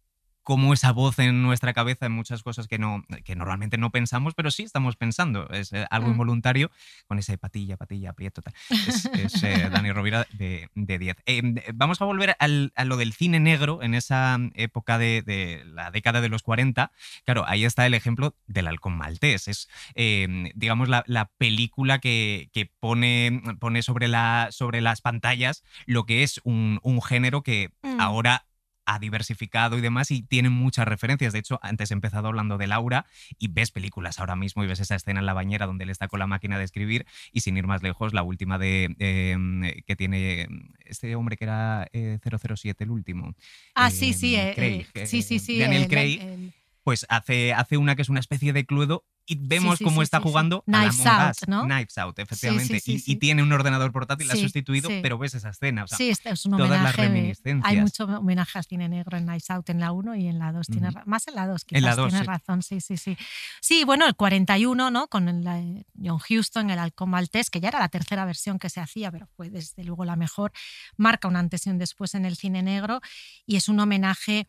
cómo 0.45 0.73
esa 0.73 0.91
voz 0.93 1.19
en 1.19 1.41
nuestra 1.41 1.73
cabeza 1.73 2.05
en 2.05 2.13
muchas 2.13 2.43
cosas 2.43 2.67
que, 2.69 2.77
no, 2.77 3.03
que 3.25 3.35
normalmente 3.35 3.77
no 3.77 3.89
pensamos, 3.91 4.33
pero 4.35 4.51
sí 4.51 4.63
estamos 4.63 4.95
pensando. 4.95 5.49
Es 5.49 5.73
eh, 5.73 5.85
algo 5.89 6.07
Mm. 6.07 6.11
involuntario 6.11 6.71
con 7.07 7.17
ese 7.19 7.37
patilla, 7.37 7.75
patilla, 7.77 8.11
aprieto. 8.11 8.41
tal. 8.43 8.53
Es, 8.69 9.05
es, 9.07 9.43
eh, 9.43 9.69
Dani 9.71 9.91
Rovira 9.91 10.27
de, 10.33 10.69
de 10.75 10.99
10. 10.99 11.17
Eh, 11.25 11.41
vamos 11.73 11.99
a 11.99 12.05
volver 12.05 12.35
al- 12.39 12.71
a 12.75 12.85
lo 12.85 12.95
del 12.95 13.11
cine 13.13 13.39
negro 13.39 13.81
en 13.81 13.95
esa 13.95 14.37
época 14.53 14.97
de, 14.99 15.23
de 15.23 15.63
la 15.65 15.89
década 15.91 16.21
de 16.21 16.29
los 16.29 16.43
40. 16.43 16.91
Claro, 17.25 17.43
ahí 17.47 17.65
está 17.65 17.85
el 17.87 17.95
ejemplo 17.95 18.35
del 18.45 18.67
halcón 18.67 18.95
maltés. 18.97 19.47
Es, 19.47 19.67
eh, 19.95 20.51
digamos, 20.53 20.89
la, 20.89 21.03
la 21.07 21.25
película 21.39 21.97
que, 21.99 22.49
que 22.53 22.67
pone, 22.79 23.41
pone 23.59 23.81
sobre, 23.81 24.07
la, 24.07 24.49
sobre 24.51 24.79
las 24.81 25.01
pantallas 25.01 25.63
lo 25.87 26.05
que 26.05 26.21
es 26.21 26.39
un, 26.43 26.79
un 26.83 27.01
género 27.01 27.41
que 27.41 27.71
Mm. 27.81 27.99
ahora 27.99 28.45
ha 28.85 28.99
diversificado 28.99 29.77
y 29.77 29.81
demás 29.81 30.11
y 30.11 30.21
tiene 30.21 30.49
muchas 30.49 30.87
referencias. 30.87 31.33
De 31.33 31.39
hecho, 31.39 31.59
antes 31.61 31.91
he 31.91 31.93
empezado 31.93 32.27
hablando 32.27 32.57
de 32.57 32.67
Laura 32.67 33.05
y 33.39 33.47
ves 33.47 33.71
películas 33.71 34.19
ahora 34.19 34.35
mismo 34.35 34.63
y 34.63 34.67
ves 34.67 34.79
esa 34.79 34.95
escena 34.95 35.19
en 35.19 35.25
la 35.25 35.33
bañera 35.33 35.65
donde 35.65 35.83
él 35.83 35.89
está 35.89 36.07
con 36.07 36.19
la 36.19 36.27
máquina 36.27 36.57
de 36.57 36.63
escribir 36.65 37.05
y 37.31 37.41
sin 37.41 37.57
ir 37.57 37.67
más 37.67 37.83
lejos, 37.83 38.13
la 38.13 38.23
última 38.23 38.57
de 38.57 38.95
eh, 38.99 39.83
que 39.85 39.95
tiene 39.95 40.47
este 40.85 41.15
hombre 41.15 41.37
que 41.37 41.45
era 41.45 41.87
eh, 41.93 42.19
007, 42.21 42.83
el 42.83 42.91
último. 42.91 43.33
Ah, 43.73 43.87
eh, 43.87 43.91
sí, 43.91 44.13
sí, 44.13 44.35
eh, 44.35 44.53
Craig, 44.55 44.85
eh, 44.93 45.05
sí, 45.07 45.21
sí, 45.21 45.35
eh, 45.35 45.39
sí. 45.39 45.59
Daniel 45.59 45.83
el- 45.83 45.87
Craig, 45.87 46.19
el- 46.21 46.53
pues 46.85 47.03
hace, 47.09 47.51
hace 47.51 47.77
una 47.77 47.95
que 47.95 48.03
es 48.03 48.09
una 48.09 48.19
especie 48.19 48.53
de 48.53 48.63
cluedo 48.67 49.05
y 49.25 49.39
vemos 49.39 49.79
sí, 49.79 49.83
cómo 49.83 50.01
sí, 50.01 50.03
está 50.03 50.21
jugando 50.21 50.63
a 50.71 50.71
Knives 50.71 51.03
Out. 51.03 51.47
¿no? 51.47 51.63
Knives 51.63 51.97
Out, 51.97 52.19
efectivamente. 52.19 52.79
y, 52.85 53.15
tiene 53.15 53.41
un 53.41 53.51
ordenador 53.51 53.91
portátil, 53.91 54.27
la 54.27 54.35
ha 54.35 54.37
sustituido, 54.37 54.87
pero 55.01 55.17
ves 55.17 55.33
esa 55.33 55.49
escena. 55.49 55.85
o 55.85 55.87
sea, 55.87 55.97
sí, 55.97 56.11
este 56.11 56.29
es 56.29 56.45
un 56.45 56.51
todas 56.51 56.69
las 56.69 56.77
homenaje. 56.77 57.01
reminiscencias. 57.01 57.67
Hay 57.67 57.81
mucho 57.81 58.03
homenaje 58.03 58.59
al 58.59 58.65
cine 58.65 58.87
negro 58.87 59.17
en 59.17 59.25
Nice 59.25 59.51
Out 59.51 59.67
en 59.71 59.79
la 59.79 59.91
1 59.93 60.15
y 60.15 60.27
en 60.27 60.37
la 60.37 60.51
2. 60.51 60.67
tienes 60.67 60.89
Ujú. 60.91 60.99
ra- 60.99 61.03
Más 61.07 61.27
en 61.27 61.33
la 61.33 61.47
2, 61.47 61.63
En 61.63 61.65
quizás. 61.65 61.81
la 61.81 61.95
dos, 61.95 62.09
tienes 62.09 62.25
sí. 62.27 62.27
razón, 62.27 62.61
sí, 62.61 62.81
sí, 62.81 62.97
sí. 62.97 63.17
Sí, 63.61 63.83
bueno, 63.83 64.05
el 64.05 64.15
41, 64.15 64.91
¿no? 64.91 65.07
Con 65.07 65.27
el, 65.27 65.47
eh, 65.47 65.85
John 65.99 66.19
Huston, 66.29 66.69
el 66.69 66.77
Halcón 66.77 67.09
Maltés, 67.09 67.49
que 67.49 67.59
ya 67.59 67.69
era 67.69 67.79
la 67.79 67.89
tercera 67.89 68.25
versión 68.25 68.59
que 68.59 68.69
se 68.69 68.79
hacía, 68.79 69.11
pero 69.11 69.25
fue 69.35 69.49
desde 69.49 69.83
luego 69.83 70.05
la 70.05 70.15
mejor. 70.17 70.51
Marca 70.97 71.27
un 71.27 71.35
antes 71.35 71.65
y 71.65 71.71
un 71.71 71.79
después 71.79 72.13
en 72.13 72.25
el 72.25 72.35
cine 72.35 72.61
negro 72.61 73.01
y 73.47 73.55
es 73.55 73.69
un 73.69 73.79
homenaje 73.79 74.47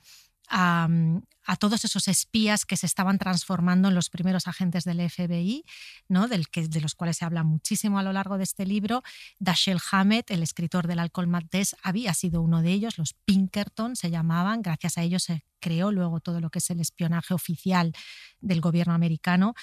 a, 0.49 0.89
todos 1.59 1.85
esos 1.85 2.09
espías 2.09 2.65
que 2.67 2.77
se 2.77 2.87
estaban 2.87 3.19
transformando 3.19 3.89
en 3.89 3.95
los 3.95 4.11
primeros 4.11 4.49
agentes 4.49 4.85
del 4.85 5.01
FBI, 5.09 5.65
¿no? 6.09 6.29
del 6.29 6.49
que, 6.49 6.67
de 6.69 6.81
los 6.81 6.95
cuales 6.95 7.19
se 7.19 7.25
habla 7.25 7.45
muchísimo 7.45 7.99
a 7.99 8.03
lo 8.03 8.13
largo 8.13 8.37
de 8.37 8.45
este 8.45 8.67
libro. 8.67 9.03
Dashiell 9.39 9.81
Hammett, 9.91 10.31
el 10.31 10.43
escritor 10.43 10.87
del 10.87 10.99
Alcohol 10.99 11.29
Maltés, 11.29 11.77
había 11.83 12.15
sido 12.15 12.43
uno 12.43 12.63
de 12.63 12.73
ellos, 12.73 12.99
los 12.99 13.15
Pinkerton 13.15 13.97
se 13.97 14.11
llamaban, 14.11 14.63
gracias 14.63 14.99
a 14.99 15.03
ellos 15.03 15.23
se 15.23 15.45
creó 15.61 15.91
luego 15.91 16.21
todo 16.21 16.41
lo 16.41 16.51
que 16.51 16.59
es 16.59 16.71
el 16.71 16.81
espionaje 16.81 17.35
oficial 17.35 17.93
del 18.41 18.61
gobierno 18.61 18.95
americano 18.95 19.55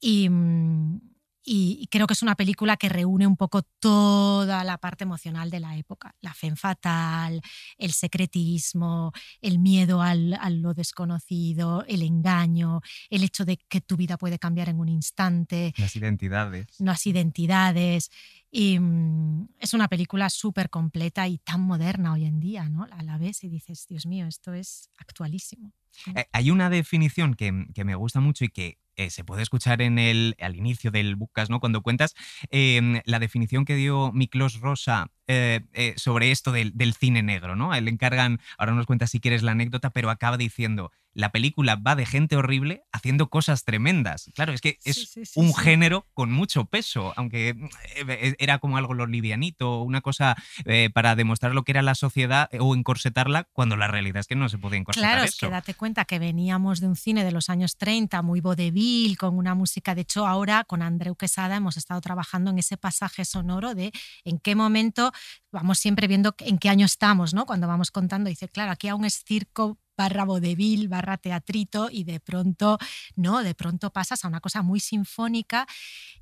y, 0.00 0.28
mm, 0.28 1.11
y- 1.44 1.88
creo 1.90 2.06
que 2.06 2.14
es 2.14 2.22
una 2.22 2.36
película 2.36 2.76
que 2.76 2.88
reúne 2.88 3.26
un 3.26 3.36
poco 3.36 3.62
toda 3.80 4.64
la 4.64 4.78
parte 4.78 5.04
emocional 5.04 5.50
de 5.50 5.60
la 5.60 5.76
época, 5.76 6.14
la 6.20 6.34
fe 6.34 6.54
fatal, 6.56 7.40
el 7.78 7.92
secretismo, 7.92 9.12
el 9.40 9.58
miedo 9.58 10.02
al, 10.02 10.34
a 10.34 10.50
lo 10.50 10.74
desconocido, 10.74 11.84
el 11.86 12.02
engaño, 12.02 12.80
el 13.10 13.24
hecho 13.24 13.44
de 13.44 13.56
que 13.68 13.80
tu 13.80 13.96
vida 13.96 14.16
puede 14.16 14.38
cambiar 14.38 14.68
en 14.68 14.78
un 14.78 14.88
instante, 14.88 15.74
las 15.78 15.96
identidades. 15.96 16.66
las 16.78 17.06
identidades. 17.06 18.10
Y 18.50 18.78
mm, 18.78 19.48
es 19.58 19.74
una 19.74 19.88
película 19.88 20.28
súper 20.30 20.68
completa 20.70 21.26
y 21.26 21.38
tan 21.38 21.62
moderna 21.62 22.12
hoy 22.12 22.24
en 22.26 22.38
día, 22.40 22.68
¿no? 22.68 22.84
A 22.90 23.02
la 23.02 23.18
vez 23.18 23.42
y 23.44 23.48
dices, 23.48 23.86
Dios 23.88 24.06
mío, 24.06 24.26
esto 24.26 24.52
es 24.52 24.90
actualísimo. 24.98 25.72
Eh, 26.14 26.26
hay 26.32 26.50
una 26.50 26.70
definición 26.70 27.34
que, 27.34 27.66
que 27.74 27.84
me 27.84 27.94
gusta 27.94 28.20
mucho 28.20 28.44
y 28.44 28.48
que 28.48 28.78
eh, 28.96 29.10
se 29.10 29.24
puede 29.24 29.42
escuchar 29.42 29.82
en 29.82 29.98
el, 29.98 30.36
al 30.40 30.56
inicio 30.56 30.90
del 30.90 31.16
Bucas, 31.16 31.50
¿no? 31.50 31.60
Cuando 31.60 31.82
cuentas 31.82 32.14
eh, 32.50 33.02
la 33.04 33.18
definición 33.18 33.64
que 33.64 33.74
dio 33.76 34.12
Miklos 34.12 34.60
Rosa 34.60 35.10
eh, 35.28 35.60
eh, 35.72 35.94
sobre 35.96 36.32
esto 36.32 36.50
del, 36.50 36.94
cine 36.98 37.22
negro, 37.22 37.54
¿no? 37.54 37.74
Él 37.74 37.84
le 37.84 37.90
encargan, 37.90 38.40
ahora 38.58 38.72
nos 38.72 38.86
cuentas 38.86 39.10
si 39.10 39.20
quieres 39.20 39.42
la 39.42 39.52
anécdota, 39.52 39.90
pero 39.90 40.10
acaba 40.10 40.36
diciendo, 40.36 40.90
la 41.14 41.30
película 41.30 41.76
va 41.76 41.94
de 41.96 42.06
gente 42.06 42.36
horrible 42.36 42.84
haciendo 42.92 43.28
cosas 43.28 43.64
tremendas. 43.64 44.30
Claro, 44.34 44.52
es 44.52 44.60
que 44.60 44.78
es 44.84 44.96
Sí, 44.96 45.06
sí, 45.06 45.26
sí, 45.26 45.40
un 45.40 45.54
género 45.54 46.06
con 46.14 46.32
mucho 46.32 46.64
peso, 46.64 47.12
aunque 47.16 47.54
eh, 47.96 48.34
era 48.38 48.58
como 48.58 48.76
algo 48.76 48.94
lo 48.94 49.06
livianito, 49.06 49.82
una 49.82 50.00
cosa 50.00 50.36
eh, 50.64 50.90
para 50.92 51.14
demostrar 51.16 51.54
lo 51.54 51.64
que 51.64 51.72
era 51.72 51.82
la 51.82 51.94
sociedad 51.94 52.48
eh, 52.52 52.58
o 52.60 52.74
encorsetarla, 52.74 53.48
cuando 53.52 53.76
la 53.76 53.88
realidad 53.88 54.20
es 54.20 54.26
que 54.26 54.36
no 54.36 54.48
se 54.48 54.58
puede 54.58 54.76
encorsetar 54.76 55.10
Claro, 55.10 55.24
es 55.24 55.36
que 55.36 55.48
date 55.48 55.74
cuenta 55.74 56.04
que 56.04 56.18
veníamos 56.18 56.80
de 56.80 56.88
un 56.88 56.96
cine 56.96 57.24
de 57.24 57.32
los 57.32 57.50
años 57.50 57.76
30 57.76 58.22
muy 58.22 58.40
vodevil, 58.40 59.16
con 59.18 59.36
una 59.36 59.54
música. 59.54 59.94
De 59.94 60.02
hecho, 60.02 60.26
ahora 60.26 60.64
con 60.64 60.82
Andreu 60.82 61.14
Quesada 61.16 61.56
hemos 61.56 61.76
estado 61.76 62.00
trabajando 62.00 62.50
en 62.50 62.58
ese 62.58 62.76
pasaje 62.76 63.24
sonoro 63.24 63.74
de 63.74 63.92
en 64.24 64.38
qué 64.38 64.54
momento, 64.54 65.12
vamos 65.50 65.78
siempre 65.78 66.06
viendo 66.06 66.34
en 66.38 66.58
qué 66.58 66.68
año 66.68 66.86
estamos, 66.86 67.34
¿no? 67.34 67.46
Cuando 67.46 67.66
vamos 67.66 67.90
contando, 67.90 68.28
dice, 68.28 68.48
claro, 68.48 68.72
aquí 68.72 68.88
aún 68.88 69.04
es 69.04 69.22
circo 69.24 69.78
barra 70.02 70.24
vodevil, 70.24 70.88
barra 70.88 71.16
teatrito, 71.16 71.88
y 71.90 72.02
de 72.04 72.18
pronto, 72.18 72.78
no, 73.16 73.42
de 73.42 73.54
pronto 73.54 73.90
pasas 73.90 74.24
a 74.24 74.28
una 74.28 74.40
cosa 74.40 74.62
muy 74.62 74.80
sinfónica. 74.80 75.66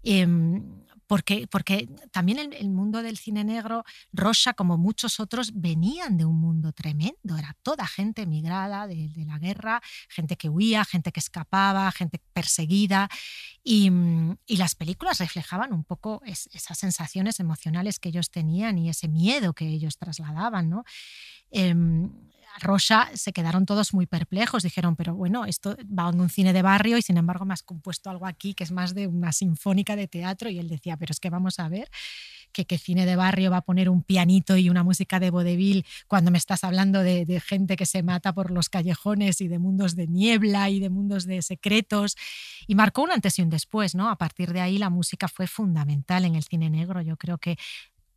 em, 0.02 0.62
porque, 1.10 1.48
porque 1.50 1.88
también 2.12 2.38
el, 2.38 2.70
mundo 2.70 3.02
del 3.02 3.18
cine 3.18 3.42
negro, 3.42 3.84
Rocha, 4.12 4.54
como 4.54 4.78
muchos 4.78 5.18
otros, 5.18 5.50
venían 5.54 6.16
de 6.16 6.24
un 6.24 6.36
mundo 6.40 6.72
tremendo. 6.72 7.36
Era 7.36 7.56
toda 7.64 7.84
gente 7.84 8.22
emigrada 8.22 8.86
de, 8.86 9.10
la 9.26 9.38
guerra, 9.40 9.82
gente 10.08 10.36
que 10.36 10.48
huía, 10.48 10.84
gente 10.84 11.10
que 11.10 11.18
escapaba, 11.18 11.90
gente 11.90 12.20
perseguida. 12.32 13.08
Y, 13.64 13.90
mm, 13.90 14.36
y 14.46 14.56
las 14.56 14.76
películas 14.76 15.18
reflejaban 15.18 15.72
un 15.72 15.82
poco 15.82 16.22
es- 16.24 16.48
esas 16.52 16.78
sensaciones 16.78 17.40
emocionales 17.40 17.98
que 17.98 18.10
ellos 18.10 18.30
tenían 18.30 18.78
y 18.78 18.88
ese 18.88 19.08
miedo 19.08 19.52
que 19.52 19.66
ellos 19.66 19.98
trasladaban. 19.98 20.70
¿no? 20.70 20.84
Em, 21.50 22.08
Rocha 22.60 23.08
se 23.14 23.32
quedaron 23.32 23.66
todos 23.66 23.94
muy 23.94 24.06
perplejos, 24.06 24.62
dijeron, 24.62 24.96
pero 24.96 25.14
bueno, 25.14 25.44
esto 25.44 25.76
va 25.86 26.08
en 26.10 26.20
un 26.20 26.28
cine 26.28 26.52
de 26.52 26.62
barrio 26.62 26.98
y 26.98 27.02
sin 27.02 27.16
embargo 27.16 27.44
me 27.44 27.54
has 27.54 27.62
compuesto 27.62 28.10
algo 28.10 28.26
aquí 28.26 28.54
que 28.54 28.64
es 28.64 28.72
más 28.72 28.94
de 28.94 29.06
una 29.06 29.32
sinfónica 29.32 29.96
de 29.96 30.08
teatro 30.08 30.50
y 30.50 30.58
él 30.58 30.68
decía, 30.68 30.96
pero 30.96 31.12
es 31.12 31.20
que 31.20 31.30
vamos 31.30 31.58
a 31.58 31.68
ver 31.68 31.88
que, 32.52 32.66
que 32.66 32.78
cine 32.78 33.06
de 33.06 33.16
barrio 33.16 33.50
va 33.50 33.58
a 33.58 33.62
poner 33.62 33.88
un 33.88 34.02
pianito 34.02 34.56
y 34.56 34.68
una 34.68 34.82
música 34.82 35.20
de 35.20 35.30
vodevil 35.30 35.86
cuando 36.08 36.30
me 36.30 36.38
estás 36.38 36.64
hablando 36.64 37.00
de, 37.00 37.24
de 37.24 37.40
gente 37.40 37.76
que 37.76 37.86
se 37.86 38.02
mata 38.02 38.32
por 38.32 38.50
los 38.50 38.68
callejones 38.68 39.40
y 39.40 39.48
de 39.48 39.58
mundos 39.58 39.96
de 39.96 40.06
niebla 40.06 40.70
y 40.70 40.80
de 40.80 40.90
mundos 40.90 41.26
de 41.26 41.42
secretos 41.42 42.16
y 42.66 42.74
marcó 42.74 43.02
un 43.02 43.12
antes 43.12 43.38
y 43.38 43.42
un 43.42 43.50
después, 43.50 43.94
¿no? 43.94 44.10
A 44.10 44.16
partir 44.16 44.52
de 44.52 44.60
ahí 44.60 44.78
la 44.78 44.90
música 44.90 45.28
fue 45.28 45.46
fundamental 45.46 46.24
en 46.24 46.34
el 46.34 46.42
cine 46.42 46.70
negro, 46.70 47.00
yo 47.02 47.16
creo 47.16 47.38
que 47.38 47.56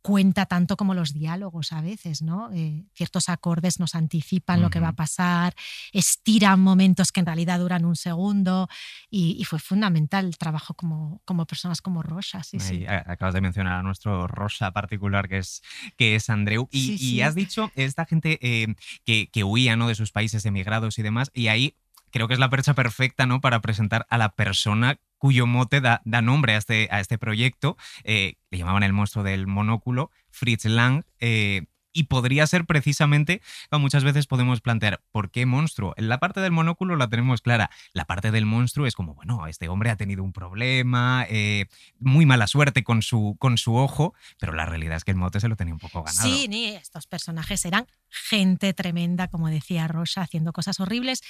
cuenta 0.04 0.44
tanto 0.44 0.76
como 0.76 0.92
los 0.92 1.14
diálogos 1.14 1.72
a 1.72 1.80
veces, 1.80 2.20
¿no? 2.20 2.50
Eh, 2.52 2.84
ciertos 2.92 3.30
acordes 3.30 3.80
nos 3.80 3.94
anticipan 3.94 4.60
lo 4.60 4.68
que 4.68 4.78
va 4.78 4.88
a 4.88 4.92
pasar, 4.92 5.54
estiran 5.94 6.60
momentos 6.60 7.10
que 7.10 7.20
en 7.20 7.26
realidad 7.26 7.58
duran 7.58 7.86
un 7.86 7.96
segundo 7.96 8.68
y, 9.08 9.34
y 9.40 9.44
fue 9.44 9.58
fundamental 9.58 10.26
el 10.26 10.36
trabajo 10.36 10.74
como, 10.74 11.22
como 11.24 11.46
personas 11.46 11.80
como 11.80 12.02
Rocha, 12.02 12.42
sí, 12.42 12.60
sí. 12.60 12.84
Acabas 12.86 13.32
de 13.32 13.40
mencionar 13.40 13.78
a 13.78 13.82
nuestro 13.82 14.26
Rosa 14.26 14.72
particular 14.72 15.26
que 15.26 15.38
es, 15.38 15.62
que 15.96 16.16
es 16.16 16.28
Andreu. 16.28 16.68
Y, 16.70 16.84
Sí, 16.84 16.92
y 16.92 16.96
sí. 16.98 17.22
has 17.22 17.34
dicho 17.34 17.72
esta 17.74 18.04
gente 18.04 18.38
eh, 18.42 18.74
que, 19.06 19.30
que 19.30 19.42
huía 19.42 19.74
¿no? 19.74 19.88
de 19.88 19.94
sus 19.94 20.12
países 20.12 20.44
emigrados 20.44 20.98
y 20.98 21.02
demás. 21.02 21.30
Y 21.32 21.46
ahí 21.48 21.76
creo 22.14 22.28
que 22.28 22.34
es 22.34 22.40
la 22.40 22.48
percha 22.48 22.74
perfecta 22.74 23.26
¿no? 23.26 23.40
para 23.40 23.60
presentar 23.60 24.06
a 24.08 24.16
la 24.18 24.30
persona 24.30 24.98
cuyo 25.18 25.46
mote 25.46 25.80
da, 25.80 26.00
da 26.04 26.22
nombre 26.22 26.54
a 26.54 26.58
este, 26.58 26.88
a 26.90 27.00
este 27.00 27.18
proyecto. 27.18 27.76
Eh, 28.04 28.34
le 28.50 28.58
llamaban 28.58 28.84
el 28.84 28.92
monstruo 28.92 29.24
del 29.24 29.46
monóculo, 29.46 30.10
Fritz 30.30 30.64
Lang. 30.66 31.02
eh, 31.18 31.64
Y 31.96 32.04
podría 32.04 32.44
ser 32.46 32.64
precisamente, 32.66 33.40
como 33.70 33.82
muchas 33.84 34.02
veces 34.04 34.26
podemos 34.26 34.60
plantear, 34.60 35.00
¿por 35.12 35.30
qué 35.30 35.46
monstruo? 35.46 35.94
En 35.96 36.08
la 36.08 36.18
parte 36.18 36.40
del 36.40 36.50
monóculo 36.50 36.96
la 36.96 37.08
tenemos 37.08 37.40
clara. 37.40 37.70
La 37.92 38.04
parte 38.04 38.30
del 38.32 38.46
monstruo 38.46 38.86
es 38.86 38.94
como, 38.94 39.14
bueno, 39.14 39.46
este 39.46 39.68
hombre 39.68 39.90
ha 39.90 39.96
tenido 39.96 40.22
un 40.24 40.32
problema, 40.32 41.24
eh, 41.30 41.66
muy 42.00 42.26
mala 42.26 42.46
suerte 42.46 42.82
con 42.82 43.00
su, 43.00 43.36
con 43.38 43.58
su 43.58 43.76
ojo, 43.76 44.12
pero 44.40 44.52
la 44.52 44.66
realidad 44.66 44.96
es 44.96 45.04
que 45.04 45.12
el 45.12 45.16
mote 45.16 45.38
se 45.40 45.48
lo 45.48 45.54
tenía 45.56 45.72
un 45.74 45.80
poco 45.80 46.02
ganado. 46.02 46.28
Sí, 46.28 46.48
ni 46.48 46.66
estos 46.66 47.06
personajes 47.06 47.64
eran 47.64 47.86
gente 48.10 48.74
tremenda, 48.74 49.28
como 49.28 49.48
decía 49.48 49.86
Rosa, 49.88 50.22
haciendo 50.22 50.52
cosas 50.52 50.80
horribles. 50.80 51.22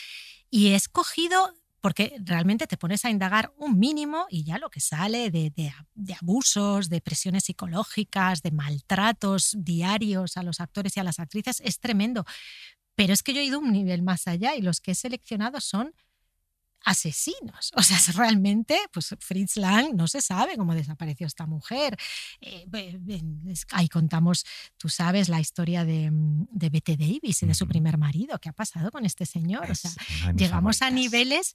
Y 0.57 0.69
he 0.69 0.77
escogido 0.77 1.53
porque 1.81 2.15
realmente 2.21 2.69
te 2.69 2.77
pones 2.77 3.05
a 3.05 3.11
indagar 3.11 3.53
un 3.57 3.77
mínimo 3.77 4.27
y 4.31 4.45
ya 4.45 4.57
lo 4.57 4.71
que 4.71 4.79
sale 4.79 5.33
de, 5.33 5.73
abusos, 6.21 6.89
de 6.89 7.01
presiones 7.01 7.43
psicológicas, 7.47 8.41
de 8.41 8.53
maltratos 8.53 9.57
diarios 9.59 10.37
a 10.37 10.45
los 10.45 10.61
actores 10.61 10.97
y 10.97 11.01
a 11.01 11.03
las 11.03 11.19
actrices 11.19 11.61
es 11.65 11.81
tremendo. 11.81 12.25
Pero 12.95 13.13
es 13.13 13.25
que 13.25 13.35
yo 13.35 13.41
he 13.41 13.47
ido 13.47 13.59
un 13.59 13.73
nivel 13.73 14.03
más 14.03 14.29
allá 14.29 14.55
y 14.55 14.63
los 14.63 14.81
que 14.81 14.93
he 14.93 14.95
seleccionado 14.95 15.61
son 15.61 15.93
asesinos. 16.85 17.73
O 17.75 17.83
sea, 17.83 17.99
realmente, 18.15 18.79
pues 18.93 19.15
Fritz 19.19 19.57
Lang 19.57 19.95
no 19.95 20.07
se 20.07 20.21
sabe 20.21 20.57
cómo 20.57 20.75
desapareció 20.75 21.27
esta 21.27 21.47
mujer. 21.47 21.97
Eh, 22.41 22.67
ahí 23.73 23.89
contamos, 23.89 24.45
tú 24.77 24.89
sabes, 24.89 25.29
la 25.29 25.41
historia 25.41 25.85
de, 25.85 26.11
de 26.13 26.71
Bette 26.71 26.97
Davis 26.97 27.43
y 27.43 27.47
de 27.47 27.55
su 27.55 27.67
primer 27.67 27.99
marido. 27.99 28.39
¿Qué 28.39 28.49
ha 28.49 28.53
pasado 28.53 28.91
con 28.91 29.05
este 29.05 29.27
señor? 29.27 29.71
o 29.71 29.75
sea, 29.75 29.91
llegamos 30.35 30.83
a 30.83 30.91
niveles 30.91 31.55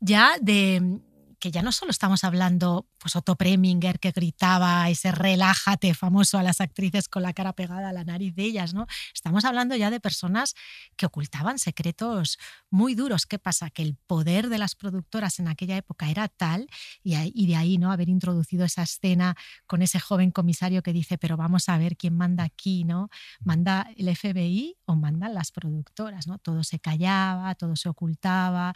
ya 0.00 0.36
de 0.40 1.00
que 1.44 1.50
ya 1.50 1.60
no 1.60 1.72
solo 1.72 1.90
estamos 1.90 2.24
hablando, 2.24 2.88
pues 2.98 3.16
Otto 3.16 3.36
Preminger 3.36 4.00
que 4.00 4.12
gritaba 4.12 4.88
ese 4.88 5.12
relájate 5.12 5.92
famoso 5.92 6.38
a 6.38 6.42
las 6.42 6.62
actrices 6.62 7.06
con 7.06 7.22
la 7.22 7.34
cara 7.34 7.52
pegada 7.52 7.90
a 7.90 7.92
la 7.92 8.02
nariz 8.02 8.34
de 8.34 8.44
ellas, 8.44 8.72
¿no? 8.72 8.86
Estamos 9.12 9.44
hablando 9.44 9.76
ya 9.76 9.90
de 9.90 10.00
personas 10.00 10.54
que 10.96 11.04
ocultaban 11.04 11.58
secretos 11.58 12.38
muy 12.70 12.94
duros. 12.94 13.26
¿Qué 13.26 13.38
pasa? 13.38 13.68
Que 13.68 13.82
el 13.82 13.94
poder 13.94 14.48
de 14.48 14.56
las 14.56 14.74
productoras 14.74 15.38
en 15.38 15.48
aquella 15.48 15.76
época 15.76 16.08
era 16.08 16.28
tal 16.28 16.66
y, 17.02 17.46
de 17.46 17.56
ahí, 17.56 17.76
¿no? 17.76 17.92
Haber 17.92 18.08
introducido 18.08 18.64
esa 18.64 18.84
escena 18.84 19.36
con 19.66 19.82
ese 19.82 20.00
joven 20.00 20.30
comisario 20.30 20.82
que 20.82 20.94
dice, 20.94 21.18
pero 21.18 21.36
vamos 21.36 21.68
a 21.68 21.76
ver 21.76 21.98
quién 21.98 22.16
manda 22.16 22.44
aquí, 22.44 22.84
¿no? 22.84 23.10
¿Manda 23.40 23.90
el 23.98 24.16
FBI 24.16 24.78
o 24.86 24.96
mandan 24.96 25.34
las 25.34 25.52
productoras, 25.52 26.26
¿no? 26.26 26.38
Todo 26.38 26.64
se 26.64 26.78
callaba, 26.78 27.54
todo 27.54 27.76
se 27.76 27.90
ocultaba 27.90 28.72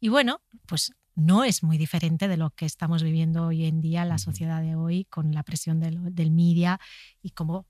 y 0.00 0.08
bueno, 0.08 0.40
pues 0.64 0.94
no 1.16 1.44
es 1.44 1.62
muy 1.62 1.78
diferente 1.78 2.28
de 2.28 2.36
lo 2.36 2.50
que 2.50 2.66
estamos 2.66 3.02
viviendo 3.02 3.46
hoy 3.46 3.64
en 3.64 3.80
día, 3.80 4.04
la 4.04 4.18
sociedad 4.18 4.62
de 4.62 4.76
hoy, 4.76 5.06
con 5.06 5.32
la 5.32 5.42
presión 5.42 5.80
del, 5.80 6.14
del 6.14 6.30
media 6.30 6.78
y 7.22 7.30
cómo 7.30 7.66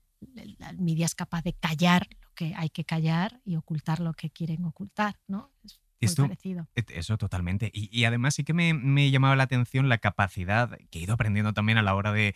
la 0.59 0.73
media 0.73 1.05
es 1.05 1.15
capaz 1.15 1.43
de 1.43 1.53
callar 1.53 2.07
lo 2.21 2.29
que 2.35 2.53
hay 2.55 2.69
que 2.69 2.83
callar 2.83 3.39
y 3.45 3.55
ocultar 3.55 3.99
lo 3.99 4.13
que 4.13 4.29
quieren 4.29 4.65
ocultar, 4.65 5.15
¿no? 5.27 5.51
Es 5.99 6.17
muy 6.19 6.27
parecido. 6.27 6.67
Eso 6.75 7.17
totalmente. 7.17 7.71
Y, 7.73 8.03
además 8.03 8.35
sí 8.35 8.43
que 8.43 8.53
me, 8.53 8.73
me 8.73 9.09
llamaba 9.09 9.35
la 9.35 9.43
atención 9.43 9.89
la 9.89 9.97
capacidad 9.97 10.77
que 10.91 10.99
he 10.99 11.01
ido 11.01 11.13
aprendiendo 11.13 11.53
también 11.53 11.79
a 11.79 11.81
la 11.81 11.95
hora 11.95 12.11
de 12.11 12.35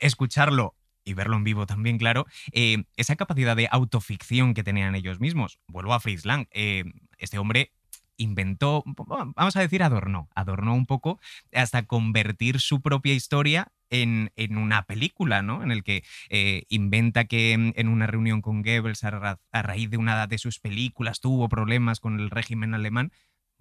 escucharlo 0.00 0.76
y 1.04 1.14
verlo 1.14 1.36
en 1.36 1.44
vivo 1.44 1.66
también, 1.66 1.98
claro, 1.98 2.26
eh, 2.52 2.84
esa 2.96 3.16
capacidad 3.16 3.56
de 3.56 3.68
autoficción 3.70 4.54
que 4.54 4.62
tenían 4.62 4.94
ellos 4.94 5.20
mismos. 5.20 5.58
Vuelvo 5.66 5.94
a 5.94 6.00
Fritz 6.00 6.24
Lang. 6.24 6.46
Eh, 6.52 6.84
este 7.18 7.38
hombre 7.38 7.72
inventó, 8.16 8.84
vamos 9.34 9.56
a 9.56 9.60
decir, 9.60 9.82
adornó, 9.82 10.28
adornó 10.34 10.74
un 10.74 10.86
poco 10.86 11.20
hasta 11.52 11.84
convertir 11.84 12.60
su 12.60 12.80
propia 12.80 13.14
historia 13.14 13.68
en, 13.90 14.32
en, 14.36 14.56
una 14.56 14.84
película, 14.84 15.42
¿no? 15.42 15.62
En 15.62 15.70
el 15.70 15.84
que 15.84 16.02
eh, 16.30 16.64
inventa 16.68 17.24
que 17.26 17.52
en 17.52 17.88
una 17.88 18.06
reunión 18.06 18.40
con 18.40 18.62
Goebbels 18.62 19.04
a, 19.04 19.38
raíz 19.52 19.90
de 19.90 19.98
una 19.98 20.26
de 20.26 20.38
sus 20.38 20.60
películas 20.60 21.20
tuvo 21.20 21.48
problemas 21.48 22.00
con 22.00 22.18
el 22.18 22.30
régimen 22.30 22.74
alemán. 22.74 23.12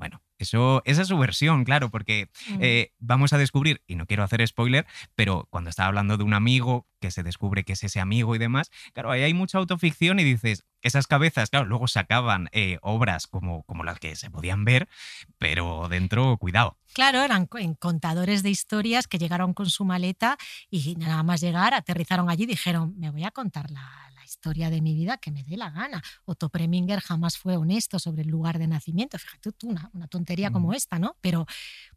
Bueno, 0.01 0.19
eso, 0.39 0.81
esa 0.85 1.03
es 1.03 1.09
su 1.09 1.17
versión, 1.19 1.63
claro, 1.63 1.91
porque 1.91 2.31
mm. 2.49 2.57
eh, 2.59 2.91
vamos 2.97 3.33
a 3.33 3.37
descubrir, 3.37 3.83
y 3.85 3.93
no 3.93 4.07
quiero 4.07 4.23
hacer 4.23 4.45
spoiler, 4.47 4.87
pero 5.13 5.47
cuando 5.51 5.69
está 5.69 5.85
hablando 5.85 6.17
de 6.17 6.23
un 6.23 6.33
amigo 6.33 6.87
que 6.99 7.11
se 7.11 7.21
descubre 7.21 7.63
que 7.63 7.73
es 7.73 7.83
ese 7.83 7.99
amigo 7.99 8.33
y 8.33 8.39
demás, 8.39 8.71
claro, 8.93 9.11
ahí 9.11 9.21
hay 9.21 9.35
mucha 9.35 9.59
autoficción 9.59 10.19
y 10.19 10.23
dices, 10.23 10.65
esas 10.81 11.05
cabezas, 11.05 11.51
claro, 11.51 11.67
luego 11.67 11.87
sacaban 11.87 12.49
eh, 12.51 12.79
obras 12.81 13.27
como, 13.27 13.61
como 13.61 13.83
las 13.83 13.99
que 13.99 14.15
se 14.15 14.31
podían 14.31 14.65
ver, 14.65 14.89
pero 15.37 15.87
dentro, 15.87 16.35
cuidado. 16.37 16.79
Claro, 16.93 17.21
eran 17.21 17.47
contadores 17.79 18.41
de 18.41 18.49
historias 18.49 19.05
que 19.05 19.19
llegaron 19.19 19.53
con 19.53 19.69
su 19.69 19.85
maleta 19.85 20.35
y 20.71 20.95
nada 20.95 21.21
más 21.21 21.41
llegar, 21.41 21.75
aterrizaron 21.75 22.27
allí 22.27 22.45
y 22.45 22.47
dijeron, 22.47 22.95
me 22.97 23.11
voy 23.11 23.23
a 23.23 23.29
contar 23.29 23.69
la, 23.69 24.10
historia 24.31 24.69
de 24.69 24.81
mi 24.81 24.95
vida 24.95 25.17
que 25.17 25.29
me 25.31 25.43
dé 25.43 25.57
la 25.57 25.69
gana. 25.69 26.01
Otto 26.25 26.49
Preminger 26.49 27.01
jamás 27.01 27.37
fue 27.37 27.57
honesto 27.57 27.99
sobre 27.99 28.21
el 28.21 28.29
lugar 28.29 28.59
de 28.59 28.67
nacimiento. 28.67 29.17
Fíjate 29.17 29.51
tú, 29.51 29.69
una, 29.69 29.89
una 29.93 30.07
tontería 30.07 30.51
como 30.51 30.73
esta, 30.73 30.99
¿no? 30.99 31.17
Pero 31.21 31.45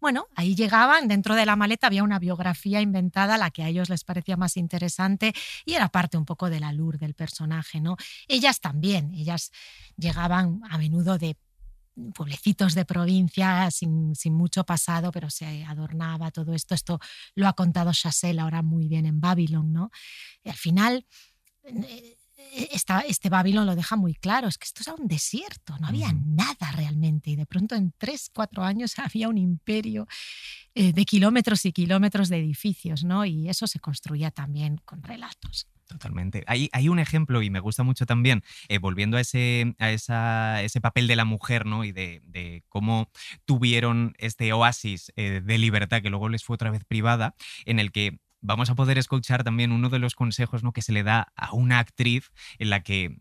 bueno, 0.00 0.26
ahí 0.34 0.54
llegaban, 0.54 1.06
dentro 1.08 1.34
de 1.34 1.46
la 1.46 1.56
maleta 1.56 1.86
había 1.86 2.02
una 2.02 2.18
biografía 2.18 2.80
inventada, 2.80 3.38
la 3.38 3.50
que 3.50 3.62
a 3.62 3.68
ellos 3.68 3.88
les 3.88 4.04
parecía 4.04 4.36
más 4.36 4.56
interesante 4.56 5.32
y 5.64 5.74
era 5.74 5.88
parte 5.88 6.16
un 6.16 6.24
poco 6.24 6.50
de 6.50 6.60
la 6.60 6.72
luz 6.72 6.98
del 6.98 7.14
personaje, 7.14 7.80
¿no? 7.80 7.96
Ellas 8.26 8.60
también, 8.60 9.14
ellas 9.14 9.52
llegaban 9.96 10.60
a 10.68 10.78
menudo 10.78 11.18
de 11.18 11.36
pueblecitos 12.12 12.74
de 12.74 12.84
provincia 12.84 13.70
sin, 13.70 14.16
sin, 14.16 14.34
mucho 14.34 14.64
pasado, 14.64 15.12
pero 15.12 15.30
se 15.30 15.64
adornaba 15.64 16.32
todo 16.32 16.52
esto. 16.52 16.74
Esto 16.74 16.98
lo 17.36 17.46
ha 17.46 17.52
contado 17.52 17.92
Chassel 17.92 18.40
ahora 18.40 18.62
muy 18.62 18.88
bien 18.88 19.06
en 19.06 19.20
Babylon, 19.20 19.72
¿no? 19.72 19.90
Y 20.42 20.48
al 20.50 20.56
final 20.56 21.06
eh, 22.52 22.68
este 23.08 23.28
Babilón 23.28 23.66
lo 23.66 23.74
deja 23.74 23.96
muy 23.96 24.14
claro, 24.14 24.48
es 24.48 24.58
que 24.58 24.64
esto 24.64 24.82
era 24.86 24.94
un 24.94 25.08
desierto, 25.08 25.76
no 25.78 25.88
había 25.88 26.12
nada 26.12 26.72
realmente 26.72 27.30
y 27.30 27.36
de 27.36 27.46
pronto 27.46 27.74
en 27.74 27.92
tres, 27.98 28.30
cuatro 28.32 28.62
años 28.62 28.94
había 28.98 29.28
un 29.28 29.38
imperio 29.38 30.06
eh, 30.74 30.92
de 30.92 31.04
kilómetros 31.04 31.64
y 31.66 31.72
kilómetros 31.72 32.28
de 32.28 32.38
edificios, 32.38 33.04
¿no? 33.04 33.24
Y 33.24 33.48
eso 33.48 33.66
se 33.66 33.80
construía 33.80 34.30
también 34.30 34.78
con 34.84 35.02
relatos. 35.02 35.68
Totalmente. 35.86 36.42
Hay, 36.46 36.70
hay, 36.72 36.88
un 36.88 36.98
ejemplo 36.98 37.42
y 37.42 37.50
me 37.50 37.60
gusta 37.60 37.82
mucho 37.82 38.06
también, 38.06 38.42
eh, 38.68 38.78
volviendo 38.78 39.16
a, 39.16 39.20
ese, 39.20 39.74
a 39.78 39.90
esa, 39.90 40.62
ese 40.62 40.80
papel 40.80 41.06
de 41.06 41.16
la 41.16 41.24
mujer, 41.24 41.66
¿no? 41.66 41.84
Y 41.84 41.92
de, 41.92 42.64
cómo 42.68 43.10
tuvieron 43.44 44.14
este 44.18 44.52
oasis 44.52 45.12
eh, 45.16 45.42
de 45.44 45.58
libertad 45.58 46.02
que 46.02 46.10
luego 46.10 46.28
les 46.28 46.42
fue 46.42 46.54
otra 46.54 46.70
vez 46.70 46.84
privada, 46.84 47.34
en 47.66 47.78
el 47.78 47.92
que 47.92 48.18
vamos 48.44 48.68
a 48.70 48.74
poder 48.74 48.98
escuchar 48.98 49.42
también 49.42 49.72
uno 49.72 49.88
de 49.88 49.98
los 49.98 50.14
consejos 50.14 50.62
¿no? 50.62 50.72
que 50.72 50.82
se 50.82 50.92
le 50.92 51.02
da 51.02 51.32
a 51.34 51.52
una 51.54 51.78
actriz 51.78 52.30
en 52.58 52.70
la 52.70 52.82
que 52.82 53.16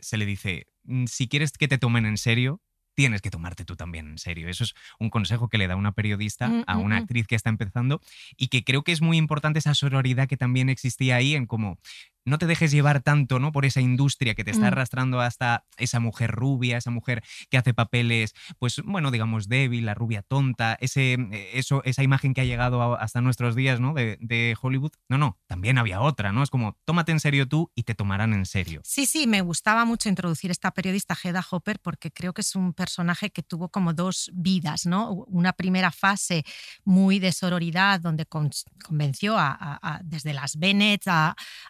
se 0.00 0.18
le 0.18 0.26
dice, 0.26 0.66
mm, 0.84 1.06
si 1.06 1.26
quieres 1.26 1.52
que 1.52 1.68
te 1.68 1.78
tomen 1.78 2.04
en 2.04 2.18
serio, 2.18 2.60
tienes 2.94 3.22
que 3.22 3.30
tomarte 3.30 3.64
tú 3.64 3.74
también 3.74 4.06
en 4.06 4.18
serio. 4.18 4.50
Eso 4.50 4.64
es 4.64 4.74
un 4.98 5.08
consejo 5.08 5.48
que 5.48 5.56
le 5.56 5.66
da 5.66 5.76
una 5.76 5.92
periodista 5.92 6.48
mm, 6.48 6.64
a 6.66 6.76
una 6.76 6.96
mm, 6.96 7.02
actriz 7.02 7.26
que 7.26 7.34
está 7.34 7.48
empezando 7.48 8.02
y 8.36 8.48
que 8.48 8.64
creo 8.64 8.82
que 8.84 8.92
es 8.92 9.00
muy 9.00 9.16
importante 9.16 9.58
esa 9.58 9.74
sororidad 9.74 10.28
que 10.28 10.36
también 10.36 10.68
existía 10.68 11.16
ahí 11.16 11.34
en 11.34 11.46
cómo 11.46 11.78
no 12.24 12.38
te 12.38 12.46
dejes 12.46 12.70
llevar 12.70 13.02
tanto 13.02 13.38
¿no? 13.38 13.52
por 13.52 13.64
esa 13.64 13.80
industria 13.80 14.34
que 14.34 14.44
te 14.44 14.50
está 14.50 14.64
mm. 14.64 14.68
arrastrando 14.68 15.20
hasta 15.20 15.64
esa 15.76 16.00
mujer 16.00 16.30
rubia, 16.30 16.76
esa 16.76 16.90
mujer 16.90 17.22
que 17.50 17.58
hace 17.58 17.74
papeles, 17.74 18.34
pues 18.58 18.80
bueno, 18.84 19.10
digamos 19.10 19.48
débil, 19.48 19.86
la 19.86 19.94
rubia 19.94 20.22
tonta, 20.22 20.76
ese, 20.80 21.14
eh, 21.14 21.50
eso, 21.54 21.82
esa 21.84 22.02
imagen 22.02 22.34
que 22.34 22.40
ha 22.40 22.44
llegado 22.44 22.96
hasta 22.96 23.20
nuestros 23.20 23.54
días 23.54 23.80
¿no? 23.80 23.94
de, 23.94 24.18
de, 24.20 24.56
Hollywood. 24.60 24.92
No, 25.08 25.18
no, 25.18 25.38
también 25.46 25.78
había 25.78 26.00
otra, 26.00 26.32
¿no? 26.32 26.42
Es 26.42 26.50
como, 26.50 26.78
tómate 26.84 27.12
en 27.12 27.20
serio 27.20 27.48
tú 27.48 27.70
y 27.74 27.84
te 27.84 27.94
tomarán 27.94 28.32
en 28.34 28.46
serio. 28.46 28.80
Sí, 28.84 29.06
sí, 29.06 29.26
me 29.26 29.40
gustaba 29.40 29.84
mucho 29.84 30.08
introducir 30.08 30.50
esta 30.50 30.70
periodista 30.70 31.16
Hedda 31.22 31.44
Hopper 31.50 31.80
porque 31.80 32.10
creo 32.10 32.32
que 32.32 32.42
es 32.42 32.54
un 32.54 32.72
personaje 32.72 33.30
que 33.30 33.42
tuvo 33.42 33.68
como 33.68 33.92
dos 33.92 34.30
vidas, 34.34 34.86
¿no? 34.86 35.12
Una 35.12 35.52
primera 35.52 35.90
fase 35.90 36.44
muy 36.84 37.18
de 37.18 37.32
sororidad 37.32 38.00
donde 38.00 38.26
convenció 38.26 39.36
a, 39.38 40.00
desde 40.04 40.32
las 40.32 40.56
Bennett 40.56 41.06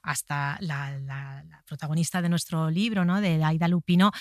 hasta 0.02 0.41
la, 0.61 1.44
protagonista 1.66 2.20
de 2.20 2.28
nuestro 2.28 2.68
libro, 2.68 3.05
¿no? 3.05 3.20
de 3.20 3.42
Aida 3.42 3.66
Lupino, 3.66 4.12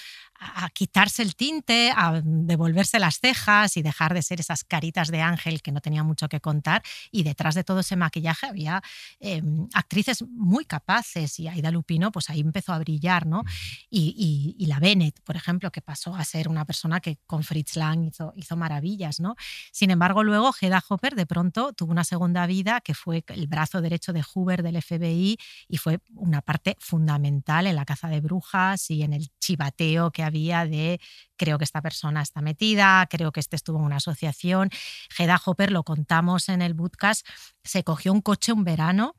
a, 0.41 0.69
quitarse 0.69 1.21
el 1.21 1.35
tinte, 1.35 1.93
a 1.95 2.21
devolverse 2.23 2.99
las 2.99 3.19
cejas 3.19 3.77
y 3.77 3.81
dejar 3.81 4.13
de 4.13 4.21
ser 4.21 4.39
esas 4.39 4.63
caritas 4.63 5.09
de 5.09 5.21
ángel 5.21 5.61
que 5.61 5.71
no 5.71 5.81
tenía 5.81 6.03
mucho 6.03 6.27
que 6.27 6.41
contar. 6.41 6.81
Y 7.11 7.23
detrás 7.23 7.55
de 7.55 7.63
todo 7.63 7.81
ese 7.81 7.95
maquillaje 7.95 8.47
había 8.47 8.81
em, 9.19 9.67
actrices 9.73 10.23
muy 10.27 10.65
capaces 10.65 11.39
y 11.39 11.47
Aida 11.47 11.71
Lupino, 11.71 12.11
pues 12.11 12.29
ahí 12.29 12.39
empezó 12.39 12.73
a 12.73 12.79
brillar, 12.79 13.27
¿no? 13.27 13.43
Y, 13.89 14.65
la 14.71 14.79
Bennett, 14.79 15.19
por 15.23 15.35
ejemplo, 15.35 15.69
que 15.69 15.81
pasó 15.81 16.15
a 16.15 16.23
ser 16.23 16.47
una 16.47 16.63
persona 16.63 17.01
que 17.01 17.17
con 17.27 17.43
Fritz 17.43 17.75
Lang 17.75 18.05
hizo, 18.05 18.31
hizo 18.37 18.55
maravillas, 18.55 19.19
¿no? 19.19 19.35
Sin 19.73 19.91
embargo, 19.91 20.23
luego 20.23 20.51
Hedda 20.59 20.81
Hopper 20.87 21.15
de 21.15 21.25
pronto 21.25 21.73
tuvo 21.73 21.91
una 21.91 22.05
segunda 22.05 22.45
vida 22.47 22.79
que 22.79 22.93
fue 22.93 23.25
el 23.27 23.47
brazo 23.47 23.81
derecho 23.81 24.13
de 24.13 24.23
Hoover 24.23 24.63
del 24.63 24.81
FBI 24.81 25.37
y 25.67 25.77
fue 25.77 25.99
una 26.15 26.41
parte 26.41 26.77
fundamental 26.79 27.67
en 27.67 27.75
la 27.75 27.83
caza 27.83 28.07
de 28.07 28.21
brujas 28.21 28.89
y 28.89 29.03
en 29.03 29.11
el 29.11 29.29
chivateo 29.39 30.11
que 30.11 30.23
había 30.23 30.30
de 30.31 30.99
creo 31.37 31.57
que 31.57 31.63
esta 31.63 31.81
persona 31.81 32.21
está 32.21 32.41
metida, 32.41 33.07
creo 33.09 33.31
que 33.31 33.39
este 33.39 33.55
estuvo 33.55 33.79
en 33.79 33.85
una 33.85 33.97
asociación. 33.97 34.69
Hedda 35.17 35.41
Hopper, 35.45 35.71
lo 35.71 35.83
contamos 35.83 36.49
en 36.49 36.61
el 36.61 36.75
podcast, 36.75 37.27
se 37.63 37.83
cogió 37.83 38.11
un 38.13 38.21
coche 38.21 38.53
un 38.53 38.63
verano 38.63 39.15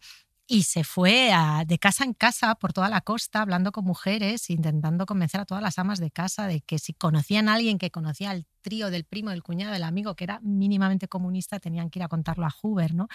y 0.47 0.65
se 0.65 0.85
fue 0.85 1.31
de 1.67 1.79
casa 1.79 2.05
en 2.05 2.13
casa 2.15 2.55
por 2.57 2.73
toda 2.73 2.89
la 2.89 3.01
costa 3.01 3.41
hablando 3.41 3.73
con 3.73 3.85
mujeres, 3.85 4.51
intentando 4.51 5.07
convencer 5.07 5.41
a 5.41 5.47
todas 5.47 5.63
las 5.63 5.79
amas 5.79 5.99
de 5.99 6.11
casa 6.11 6.47
de 6.47 6.61
que 6.61 6.79
si 6.79 6.93
conocían 6.93 7.49
a 7.49 7.55
alguien 7.55 7.79
que 7.79 7.91
conocía 7.91 8.31
al 8.31 8.47
trío 8.61 8.91
del 8.91 9.05
primo, 9.05 9.31
del 9.31 9.43
cuñado, 9.43 9.73
del 9.73 9.83
amigo, 9.83 10.15
que 10.15 10.25
era 10.25 10.41
mínimamente 10.43 11.09
comunista, 11.09 11.59
tenían 11.59 11.91
que 11.91 12.01
ir 12.01 12.03
a 12.03 12.09
contarlo 12.09 12.45
a 12.45 12.51
Hoover. 12.51 12.95
¿no? 12.95 13.09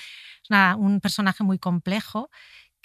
Es 0.44 0.50
un 0.78 1.00
personaje 1.00 1.44
muy 1.44 1.60
complejo 1.60 2.30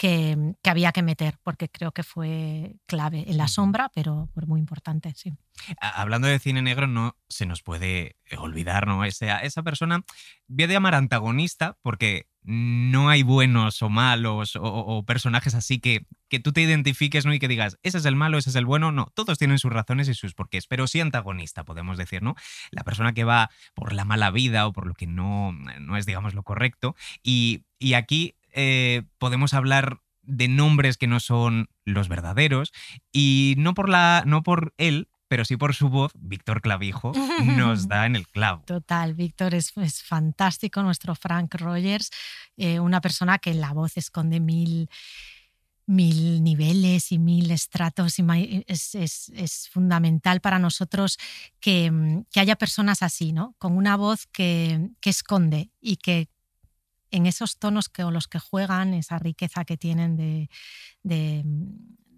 que, 0.02 0.36
había 0.64 0.90
que 0.90 1.00
meter, 1.00 1.38
porque 1.44 1.68
creo 1.68 1.92
que 1.92 2.02
fue 2.02 2.74
clave 2.86 3.24
en 3.28 3.36
la 3.36 3.46
sombra, 3.46 3.88
pero, 3.94 4.28
muy 4.48 4.58
importante, 4.58 5.14
sí. 5.14 5.32
Hablando 5.80 6.26
de 6.26 6.40
cine 6.40 6.60
negro, 6.60 6.88
no 6.88 7.16
se 7.28 7.46
nos 7.46 7.62
puede 7.62 8.16
olvidar, 8.36 8.88
¿no? 8.88 9.04
Esa, 9.04 9.38
esa 9.38 9.62
persona, 9.62 10.04
voy 10.48 10.64
a 10.64 10.66
llamar 10.66 10.96
antagonista, 10.96 11.78
porque 11.82 12.26
no 12.42 13.10
hay 13.10 13.22
buenos 13.22 13.80
o 13.80 13.88
malos 13.90 14.58
o, 14.60 15.04
personajes 15.06 15.54
así 15.54 15.78
que, 15.78 16.06
que 16.28 16.40
tú 16.40 16.52
te 16.52 16.62
identifiques 16.62 17.24
¿no? 17.24 17.32
y 17.32 17.38
que 17.38 17.46
digas, 17.46 17.78
ese 17.84 17.98
es 17.98 18.04
el 18.04 18.16
malo, 18.16 18.38
ese 18.38 18.50
es 18.50 18.56
el 18.56 18.66
bueno. 18.66 18.90
No, 18.90 19.12
todos 19.14 19.38
tienen 19.38 19.60
sus 19.60 19.72
razones 19.72 20.08
y 20.08 20.14
sus 20.14 20.34
porqués, 20.34 20.66
pero 20.66 20.88
sí 20.88 21.00
antagonista, 21.00 21.62
podemos 21.62 21.96
decir, 21.96 22.22
¿no? 22.22 22.34
La 22.72 22.82
persona 22.82 23.12
que 23.12 23.22
va 23.22 23.50
por 23.74 23.92
la 23.92 24.04
mala 24.04 24.32
vida 24.32 24.66
o 24.66 24.72
por 24.72 24.88
lo 24.88 24.94
que 24.94 25.06
no, 25.06 25.52
no 25.52 25.96
es, 25.96 26.06
digamos, 26.06 26.34
lo 26.34 26.42
correcto. 26.42 26.96
Y, 27.22 27.66
y 27.78 27.94
aquí 27.94 28.34
eh, 28.52 29.02
podemos 29.18 29.54
hablar 29.54 30.00
de 30.22 30.48
nombres 30.48 30.96
que 30.96 31.06
no 31.06 31.20
son 31.20 31.68
los 31.84 32.08
verdaderos 32.08 32.72
y 33.12 33.54
no 33.58 33.74
por, 33.74 33.88
la, 33.88 34.22
no 34.26 34.42
por 34.42 34.72
él, 34.78 35.08
pero 35.28 35.44
sí 35.44 35.56
por 35.56 35.74
su 35.74 35.88
voz, 35.88 36.12
Víctor 36.14 36.60
Clavijo 36.60 37.12
nos 37.44 37.88
da 37.88 38.06
en 38.06 38.16
el 38.16 38.28
clavo. 38.28 38.62
Total, 38.66 39.14
Víctor 39.14 39.54
es, 39.54 39.72
fantástico, 40.04 40.82
nuestro 40.82 41.14
Frank 41.14 41.54
Rogers, 41.54 42.10
eh, 42.56 42.80
una 42.80 43.00
persona 43.00 43.38
que 43.38 43.50
en 43.50 43.60
la 43.60 43.72
voz 43.72 43.96
esconde 43.96 44.40
mil 44.40 44.88
mil 45.86 46.42
niveles 46.44 47.12
y 47.12 47.18
mil 47.18 47.50
estratos 47.50 48.18
y 48.18 48.64
es, 48.66 48.94
es, 48.94 49.68
fundamental 49.70 50.40
para 50.40 50.58
nosotros 50.58 51.18
que, 51.60 52.22
que, 52.30 52.40
haya 52.40 52.56
personas 52.56 53.02
así, 53.02 53.32
¿no? 53.32 53.54
Con 53.58 53.76
una 53.76 53.96
voz 53.96 54.26
que, 54.26 54.90
que 55.00 55.10
esconde 55.10 55.70
y 55.80 55.96
que 55.96 56.28
en 57.12 57.26
esos 57.26 57.58
tonos 57.58 57.88
que, 57.88 58.02
o 58.02 58.10
los 58.10 58.26
que 58.26 58.40
juegan, 58.40 58.94
esa 58.94 59.18
riqueza 59.18 59.64
que 59.64 59.76
tienen 59.76 60.16
de, 60.16 60.48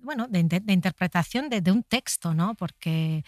bueno, 0.02 0.26
de, 0.28 0.38
interpretación 0.72 1.50
de, 1.50 1.70
un 1.70 1.82
texto, 1.82 2.32
¿no? 2.32 2.54
Porque 2.54 3.24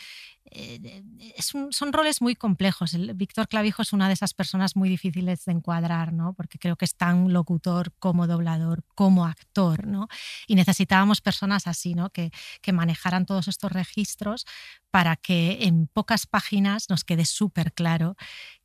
eh, 0.50 1.02
son 1.40 1.92
roles 1.92 2.22
muy 2.22 2.36
complejos. 2.36 2.94
El, 2.94 3.14
Víctor 3.14 3.48
Clavijo 3.48 3.82
es 3.82 3.92
una 3.92 4.08
de 4.08 4.14
esas 4.14 4.34
personas 4.34 4.76
muy 4.76 4.88
difíciles 4.88 5.44
de 5.44 5.52
encuadrar, 5.52 6.12
¿no? 6.12 6.34
Porque 6.34 6.58
creo 6.58 6.76
que 6.76 6.84
es 6.84 6.94
tan 6.94 7.32
locutor 7.32 7.92
como 7.98 8.26
doblador, 8.26 8.84
como 8.94 9.26
actor, 9.26 9.86
¿no? 9.86 10.08
Y 10.46 10.54
necesitábamos 10.54 11.20
personas 11.20 11.66
así, 11.66 11.94
¿no? 11.94 12.10
Que, 12.10 12.30
que 12.62 12.72
manejaran 12.72 13.26
todos 13.26 13.48
estos 13.48 13.72
registros 13.72 14.46
para 14.90 15.16
que 15.16 15.58
en 15.62 15.88
pocas 15.88 16.26
páginas 16.26 16.88
nos 16.88 17.04
quede 17.04 17.24
súper 17.24 17.72
claro 17.72 18.16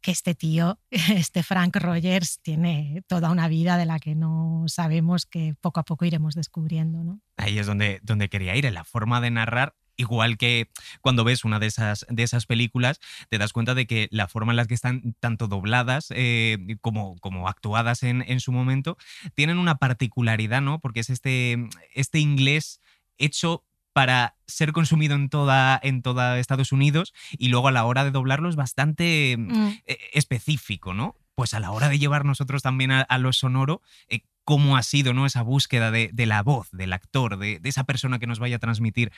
que 0.02 0.12
este 0.12 0.36
tío, 0.36 0.80
este 0.92 1.44
Frank 1.44 1.76
Rogers, 1.76 2.40
tiene 2.42 3.04
toda 3.08 3.32
una 3.32 3.48
vida 3.48 3.78
de 3.78 3.86
la 3.86 4.00
que 4.00 4.16
no 4.16 4.64
sabemos 4.68 5.26
que 5.26 5.56
poco 5.60 5.80
a 5.80 5.84
poco 5.84 6.06
iremos 6.06 6.36
descubriendo, 6.36 7.04
¿no? 7.04 7.22
Ahí 7.38 7.58
es 7.60 7.68
donde, 7.68 8.00
donde 8.04 8.30
quería 8.30 8.56
ir, 8.56 8.66
en 8.66 8.76
la 8.76 8.84
forma 8.84 9.20
de 9.20 9.32
narrar 9.32 9.76
Igual 9.98 10.38
que 10.38 10.70
cuando 11.02 11.24
ves 11.24 11.46
una 11.46 11.60
de 11.60 11.68
esas, 11.68 12.06
de 12.10 12.24
esas 12.24 12.46
películas, 12.46 13.00
te 13.30 13.38
das 13.38 13.54
cuenta 13.54 13.74
de 13.74 13.86
que 13.86 14.08
la 14.12 14.28
forma 14.28 14.52
en 14.52 14.58
la 14.58 14.66
que 14.66 14.74
están 14.74 15.16
tanto 15.20 15.48
dobladas 15.48 16.08
eh, 16.12 16.58
como, 16.82 17.18
como 17.20 17.48
actuadas 17.48 18.04
en, 18.04 18.24
en, 18.28 18.40
su 18.40 18.52
momento, 18.52 18.98
tienen 19.34 19.58
una 19.58 19.76
particularidad, 19.76 20.62
¿no? 20.62 20.80
Porque 20.80 21.02
es 21.02 21.10
este, 21.10 21.58
este 21.94 22.20
inglés 22.20 22.82
hecho 23.18 23.64
para 23.94 24.36
ser 24.48 24.72
consumido 24.72 25.16
en 25.16 25.30
toda, 25.30 25.80
en 25.82 26.02
toda 26.02 26.40
Estados 26.40 26.72
Unidos 26.72 27.14
y 27.32 27.50
luego 27.50 27.68
a 27.68 27.72
la 27.72 27.86
hora 27.86 28.04
de 28.04 28.12
doblarlo 28.12 28.50
es 28.50 28.56
bastante 28.56 29.36
mm. 29.38 29.68
eh, 29.86 29.98
específico, 30.14 30.94
¿no? 30.94 31.16
Pues 31.36 31.54
a 31.54 31.60
la 31.60 31.72
hora 31.72 31.90
de 31.90 32.00
llevar 32.00 32.26
nosotros 32.26 32.62
también 32.62 32.92
a, 32.92 33.18
lo 33.18 33.34
sonoro, 33.34 33.82
eh, 34.08 34.22
cómo 34.44 34.78
ha 34.78 34.84
sido 34.84 35.14
¿no? 35.14 35.26
esa 35.26 35.42
búsqueda 35.42 35.90
de, 35.90 36.10
de 36.14 36.26
la 36.26 36.44
voz, 36.44 36.70
del 36.72 36.94
actor, 36.94 37.38
de, 37.38 37.60
de, 37.60 37.70
esa 37.70 37.86
persona 37.86 38.20
que 38.20 38.28
nos 38.28 38.40
vaya 38.40 38.58
a 38.58 38.60
transmitir 38.60 39.12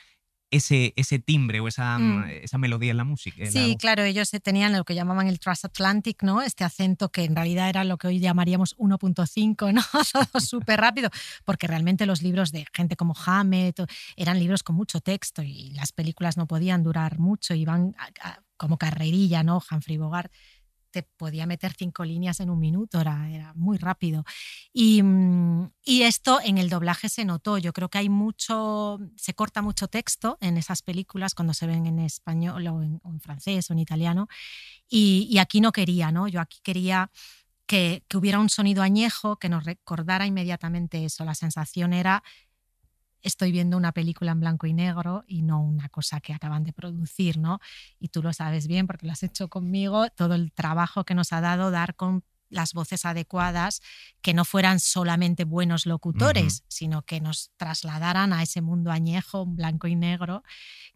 ese, 0.54 0.94
ese 0.96 1.20
timbre 1.20 1.60
o 1.60 1.68
esa, 1.68 1.98
mm, 1.98 2.20
mm. 2.20 2.30
esa 2.44 2.58
melodía 2.58 2.92
en 2.92 2.98
la 2.98 3.04
música. 3.04 3.46
sí, 3.46 3.76
claro, 3.80 4.04
ellos 4.04 4.30
tenían 4.44 4.74
lo 4.74 4.84
que 4.84 4.94
llamaban 4.94 5.28
el 5.28 5.40
transatlantic, 5.40 6.22
¿no? 6.24 6.42
Este 6.42 6.64
acento 6.64 7.10
que 7.10 7.24
en 7.24 7.36
realidad 7.36 7.70
era 7.70 7.84
lo 7.84 7.98
que 7.98 8.08
hoy 8.08 8.20
llamaríamos 8.20 8.78
1.5, 8.78 9.74
¿no? 9.74 9.82
Súper 10.40 10.80
rápido, 10.80 11.10
porque 11.44 11.68
realmente 11.68 12.06
los 12.06 12.22
libros 12.22 12.52
de 12.52 12.66
gente 12.74 12.96
como 12.96 13.16
Hammett 13.26 13.82
eran 14.16 14.40
libros 14.40 14.62
con 14.62 14.76
mucho 14.76 15.02
texto 15.02 15.42
y 15.42 15.72
las 15.72 15.92
películas 15.92 16.38
no 16.38 16.48
podían 16.48 16.84
durar 16.84 17.20
mucho, 17.20 17.56
iban 17.56 17.96
como 18.58 18.78
carrerilla, 18.78 19.44
¿no? 19.44 19.62
Humphrey 19.70 19.98
Bogart 19.98 20.32
te 20.94 21.02
podía 21.02 21.48
meter 21.48 21.74
cinco 21.74 22.06
líneas 22.06 22.40
en 22.40 22.52
un 22.52 22.60
minuto, 22.60 23.02
era, 23.02 23.52
muy 23.56 23.78
rápido. 23.78 24.24
Y, 24.72 25.02
mm, 25.02 25.72
y, 25.84 26.04
esto 26.04 26.40
en 26.44 26.60
el 26.60 26.70
doblaje 26.70 27.10
se 27.10 27.26
notó. 27.26 27.58
Yo 27.58 27.74
creo 27.74 27.90
que 27.90 27.98
hay 27.98 28.10
mucho, 28.10 29.00
se 29.18 29.34
corta 29.34 29.62
mucho 29.64 29.88
texto 29.88 30.38
en 30.40 30.56
esas 30.58 30.84
películas 30.84 31.34
cuando 31.34 31.54
se 31.56 31.66
ven 31.66 31.88
en 31.88 32.00
español 32.00 32.68
o 32.68 32.84
en, 32.84 33.02
francés 33.22 33.70
o 33.70 33.74
en 33.74 33.80
italiano. 33.80 34.28
Y, 34.88 35.28
y, 35.32 35.40
aquí 35.40 35.62
no 35.62 35.72
quería, 35.72 36.12
¿no? 36.12 36.28
Yo 36.28 36.40
aquí 36.40 36.60
quería 36.64 37.12
que, 37.66 38.04
que 38.08 38.18
hubiera 38.18 38.40
un 38.40 38.50
sonido 38.50 38.84
añejo 38.84 39.38
que 39.38 39.50
nos 39.50 39.66
recordara 39.66 40.28
inmediatamente 40.28 41.06
eso. 41.06 41.26
La 41.26 41.36
sensación 41.36 41.94
era 41.94 42.24
estoy 43.24 43.52
viendo 43.52 43.78
una 43.78 43.92
película 43.92 44.32
en 44.32 44.40
blanco 44.40 44.68
y 44.68 44.74
negro 44.74 45.24
y 45.28 45.42
no 45.42 45.62
una 45.62 45.90
cosa 45.90 46.20
que 46.20 46.34
acaban 46.34 46.64
de 46.64 46.74
producir, 46.74 47.38
¿no? 47.38 47.60
Y 48.00 48.10
tú 48.10 48.22
lo 48.22 48.34
sabes 48.34 48.68
bien 48.68 48.86
porque 48.86 49.08
lo 49.08 49.14
has 49.14 49.24
hecho 49.24 49.48
conmigo, 49.48 50.10
todo 50.10 50.36
el 50.36 50.52
trabajo 50.52 51.06
que 51.06 51.16
nos 51.16 51.34
ha 51.34 51.42
dado 51.42 51.72
dar 51.72 51.96
con 51.96 52.24
las 52.54 52.74
voces 52.74 53.04
adecuadas, 53.06 53.82
que 54.22 54.34
no 54.34 54.46
fueran 54.46 54.80
solamente 54.80 55.44
buenos 55.44 55.86
locutores, 55.86 56.64
sino 56.68 57.02
que 57.02 57.20
nos 57.20 57.52
trasladaran 57.58 58.32
a 58.32 58.44
ese 58.44 58.62
mundo 58.62 58.92
añejo, 58.92 59.46
blanco 59.46 59.88
y 59.88 59.96
negro, 59.96 60.44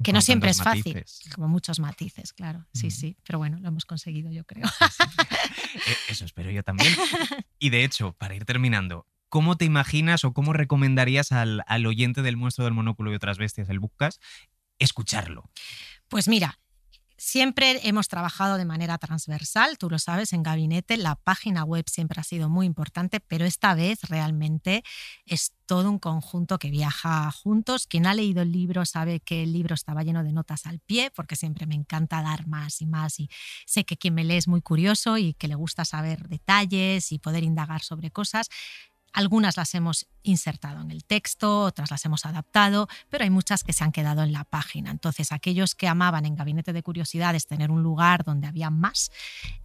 que 0.04 0.14
no 0.14 0.22
siempre 0.22 0.52
es 0.52 0.62
fácil, 0.62 1.04
como 1.34 1.48
muchos 1.48 1.80
matices, 1.80 2.32
claro, 2.34 2.66
sí, 2.74 2.92
sí, 2.92 3.18
pero 3.26 3.40
bueno, 3.40 3.58
lo 3.60 3.68
hemos 3.70 3.86
conseguido 3.86 4.32
yo 4.32 4.46
creo. 4.46 4.68
E, 4.68 6.12
eso 6.12 6.26
espero 6.26 6.52
yo 6.52 6.64
también. 6.64 6.94
Y 7.60 7.72
de 7.72 7.84
hecho, 7.84 8.14
para 8.14 8.36
ir 8.36 8.46
terminando, 8.46 9.08
¿cómo 9.30 9.58
te 9.58 9.66
imaginas 9.66 10.24
o 10.24 10.34
cómo 10.34 10.54
recomendarías 10.54 11.32
al, 11.32 11.86
oyente 11.86 12.22
del 12.22 12.38
monstruo 12.38 12.66
del 12.66 12.74
monóculo 12.74 13.12
y 13.12 13.16
otras 13.16 13.38
bestias, 13.38 13.70
el 13.70 13.80
Bucas, 13.80 14.20
escucharlo? 14.80 15.50
Pues 16.10 16.28
mira, 16.28 16.60
Siempre 17.20 17.80
hemos 17.88 18.10
trabajado 18.10 18.60
de 18.60 18.66
manera 18.66 19.00
transversal, 19.00 19.80
tú 19.80 19.90
lo 19.90 19.98
sabes, 19.98 20.34
en 20.34 20.44
gabinete. 20.44 20.98
La 20.98 21.16
página 21.16 21.64
web 21.64 21.86
siempre 21.90 22.22
ha 22.22 22.24
sido 22.24 22.48
muy 22.48 22.68
importante, 22.68 23.20
pero 23.20 23.44
esta 23.44 23.74
vez 23.74 24.02
realmente 24.04 24.84
es 25.26 25.54
todo 25.66 25.90
un 25.90 25.98
conjunto 25.98 26.60
que 26.60 26.70
viaja 26.70 27.32
juntos. 27.32 27.88
Quien 27.88 28.06
ha 28.06 28.14
leído 28.14 28.44
el 28.44 28.52
libro 28.52 28.86
sabe 28.86 29.20
que 29.20 29.42
el 29.42 29.52
libro 29.52 29.74
estaba 29.74 30.04
lleno 30.04 30.24
de 30.24 30.32
notas 30.32 30.68
al 30.68 30.80
pie, 30.80 31.10
porque 31.10 31.36
siempre 31.36 31.66
me 31.66 31.74
encanta 31.74 32.22
dar 32.22 32.46
más 32.46 32.84
y 32.84 32.86
más. 32.86 33.20
Y 33.20 33.32
sé 33.66 33.84
que 33.84 33.98
quien 33.98 34.14
me 34.14 34.24
lee 34.24 34.38
es 34.38 34.48
muy 34.48 34.62
curioso 34.62 35.18
y 35.18 35.34
que 35.34 35.48
le 35.48 35.56
gusta 35.56 35.86
saber 35.86 36.28
detalles 36.28 37.12
y 37.12 37.18
poder 37.18 37.44
indagar 37.44 37.82
sobre 37.82 38.12
cosas. 38.12 38.48
Algunas 39.18 39.58
las 39.58 39.74
hemos 39.74 40.06
insertado 40.22 40.80
en 40.80 40.92
el 40.92 41.04
texto, 41.04 41.62
otras 41.62 41.90
las 41.90 42.06
hemos 42.06 42.28
adaptado, 42.28 42.88
pero 43.10 43.24
hay 43.24 43.32
muchas 43.32 43.64
que 43.64 43.74
se 43.74 43.84
han 43.84 43.92
quedado 43.92 44.22
en 44.22 44.32
la 44.32 44.44
página. 44.44 44.92
Entonces, 44.92 45.32
aquellos 45.32 45.74
que 45.74 45.88
amaban 45.88 46.28
en 46.28 46.36
Gabinete 46.36 46.72
de 46.72 46.84
Curiosidades 46.84 47.48
tener 47.48 47.72
un 47.72 47.82
lugar 47.82 48.24
donde 48.24 48.46
había 48.46 48.70
más, 48.70 49.10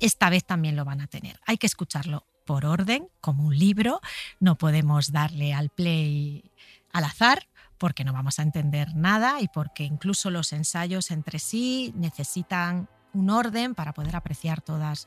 esta 0.00 0.30
vez 0.30 0.46
también 0.46 0.74
lo 0.74 0.86
van 0.86 1.02
a 1.02 1.06
tener. 1.06 1.38
Hay 1.44 1.58
que 1.58 1.66
escucharlo 1.66 2.26
por 2.46 2.64
orden, 2.64 3.08
como 3.20 3.44
un 3.44 3.58
libro. 3.58 4.00
No 4.40 4.56
podemos 4.56 5.12
darle 5.12 5.52
al 5.52 5.68
play 5.68 6.50
al 6.90 7.04
azar 7.04 7.46
porque 7.76 8.04
no 8.04 8.14
vamos 8.14 8.38
a 8.38 8.42
entender 8.44 8.94
nada 8.94 9.42
y 9.42 9.48
porque 9.48 9.84
incluso 9.84 10.30
los 10.30 10.54
ensayos 10.54 11.10
entre 11.10 11.38
sí 11.38 11.92
necesitan 11.94 12.88
un 13.12 13.28
orden 13.28 13.74
para 13.74 13.92
poder 13.92 14.16
apreciar 14.16 14.62
todas 14.62 15.06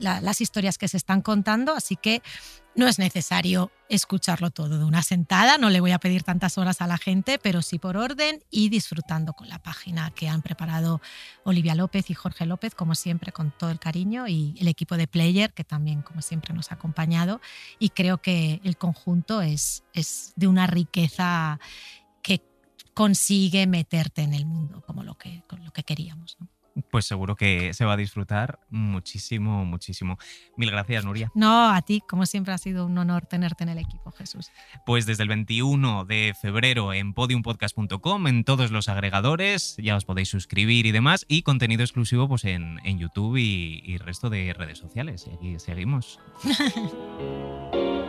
las 0.00 0.40
historias 0.40 0.78
que 0.78 0.88
se 0.88 0.96
están 0.96 1.22
contando, 1.22 1.74
así 1.74 1.96
que 1.96 2.22
no 2.74 2.86
es 2.86 2.98
necesario 2.98 3.70
escucharlo 3.88 4.50
todo 4.50 4.78
de 4.78 4.84
una 4.84 5.02
sentada, 5.02 5.58
no 5.58 5.70
le 5.70 5.80
voy 5.80 5.90
a 5.90 5.98
pedir 5.98 6.22
tantas 6.22 6.56
horas 6.56 6.80
a 6.80 6.86
la 6.86 6.98
gente, 6.98 7.38
pero 7.38 7.62
sí 7.62 7.78
por 7.78 7.96
orden 7.96 8.42
y 8.50 8.68
disfrutando 8.68 9.32
con 9.32 9.48
la 9.48 9.60
página 9.60 10.10
que 10.12 10.28
han 10.28 10.42
preparado 10.42 11.00
Olivia 11.44 11.74
López 11.74 12.10
y 12.10 12.14
Jorge 12.14 12.46
López, 12.46 12.74
como 12.74 12.94
siempre, 12.94 13.32
con 13.32 13.50
todo 13.50 13.70
el 13.70 13.80
cariño, 13.80 14.28
y 14.28 14.54
el 14.58 14.68
equipo 14.68 14.96
de 14.96 15.08
Player, 15.08 15.52
que 15.52 15.64
también, 15.64 16.02
como 16.02 16.22
siempre, 16.22 16.54
nos 16.54 16.70
ha 16.70 16.76
acompañado. 16.76 17.40
Y 17.78 17.90
creo 17.90 18.18
que 18.18 18.60
el 18.64 18.76
conjunto 18.76 19.42
es, 19.42 19.82
es 19.92 20.32
de 20.36 20.46
una 20.46 20.66
riqueza 20.66 21.58
que 22.22 22.40
consigue 22.94 23.66
meterte 23.66 24.22
en 24.22 24.34
el 24.34 24.46
mundo 24.46 24.82
como 24.86 25.02
lo 25.02 25.16
que, 25.18 25.42
lo 25.62 25.72
que 25.72 25.82
queríamos. 25.82 26.38
Pues 26.90 27.04
seguro 27.04 27.36
que 27.36 27.74
se 27.74 27.84
va 27.84 27.94
a 27.94 27.96
disfrutar 27.96 28.60
muchísimo, 28.70 29.64
muchísimo. 29.64 30.18
Mil 30.56 30.70
gracias, 30.70 31.04
Nuria. 31.04 31.30
No, 31.34 31.70
a 31.70 31.82
ti, 31.82 32.02
como 32.08 32.26
siempre 32.26 32.52
ha 32.52 32.58
sido 32.58 32.86
un 32.86 32.96
honor 32.98 33.26
tenerte 33.26 33.64
en 33.64 33.70
el 33.70 33.78
equipo, 33.78 34.10
Jesús. 34.12 34.50
Pues 34.86 35.06
desde 35.06 35.22
el 35.22 35.28
21 35.28 36.04
de 36.04 36.34
febrero 36.40 36.92
en 36.92 37.14
podiumpodcast.com, 37.14 38.26
en 38.26 38.44
todos 38.44 38.70
los 38.70 38.88
agregadores, 38.88 39.76
ya 39.78 39.96
os 39.96 40.04
podéis 40.04 40.28
suscribir 40.28 40.86
y 40.86 40.92
demás, 40.92 41.24
y 41.28 41.42
contenido 41.42 41.82
exclusivo 41.82 42.28
pues 42.28 42.44
en, 42.44 42.80
en 42.84 42.98
YouTube 42.98 43.36
y, 43.36 43.82
y 43.84 43.98
resto 43.98 44.30
de 44.30 44.52
redes 44.52 44.78
sociales. 44.78 45.26
Y 45.30 45.34
aquí 45.34 45.58
seguimos. 45.58 46.18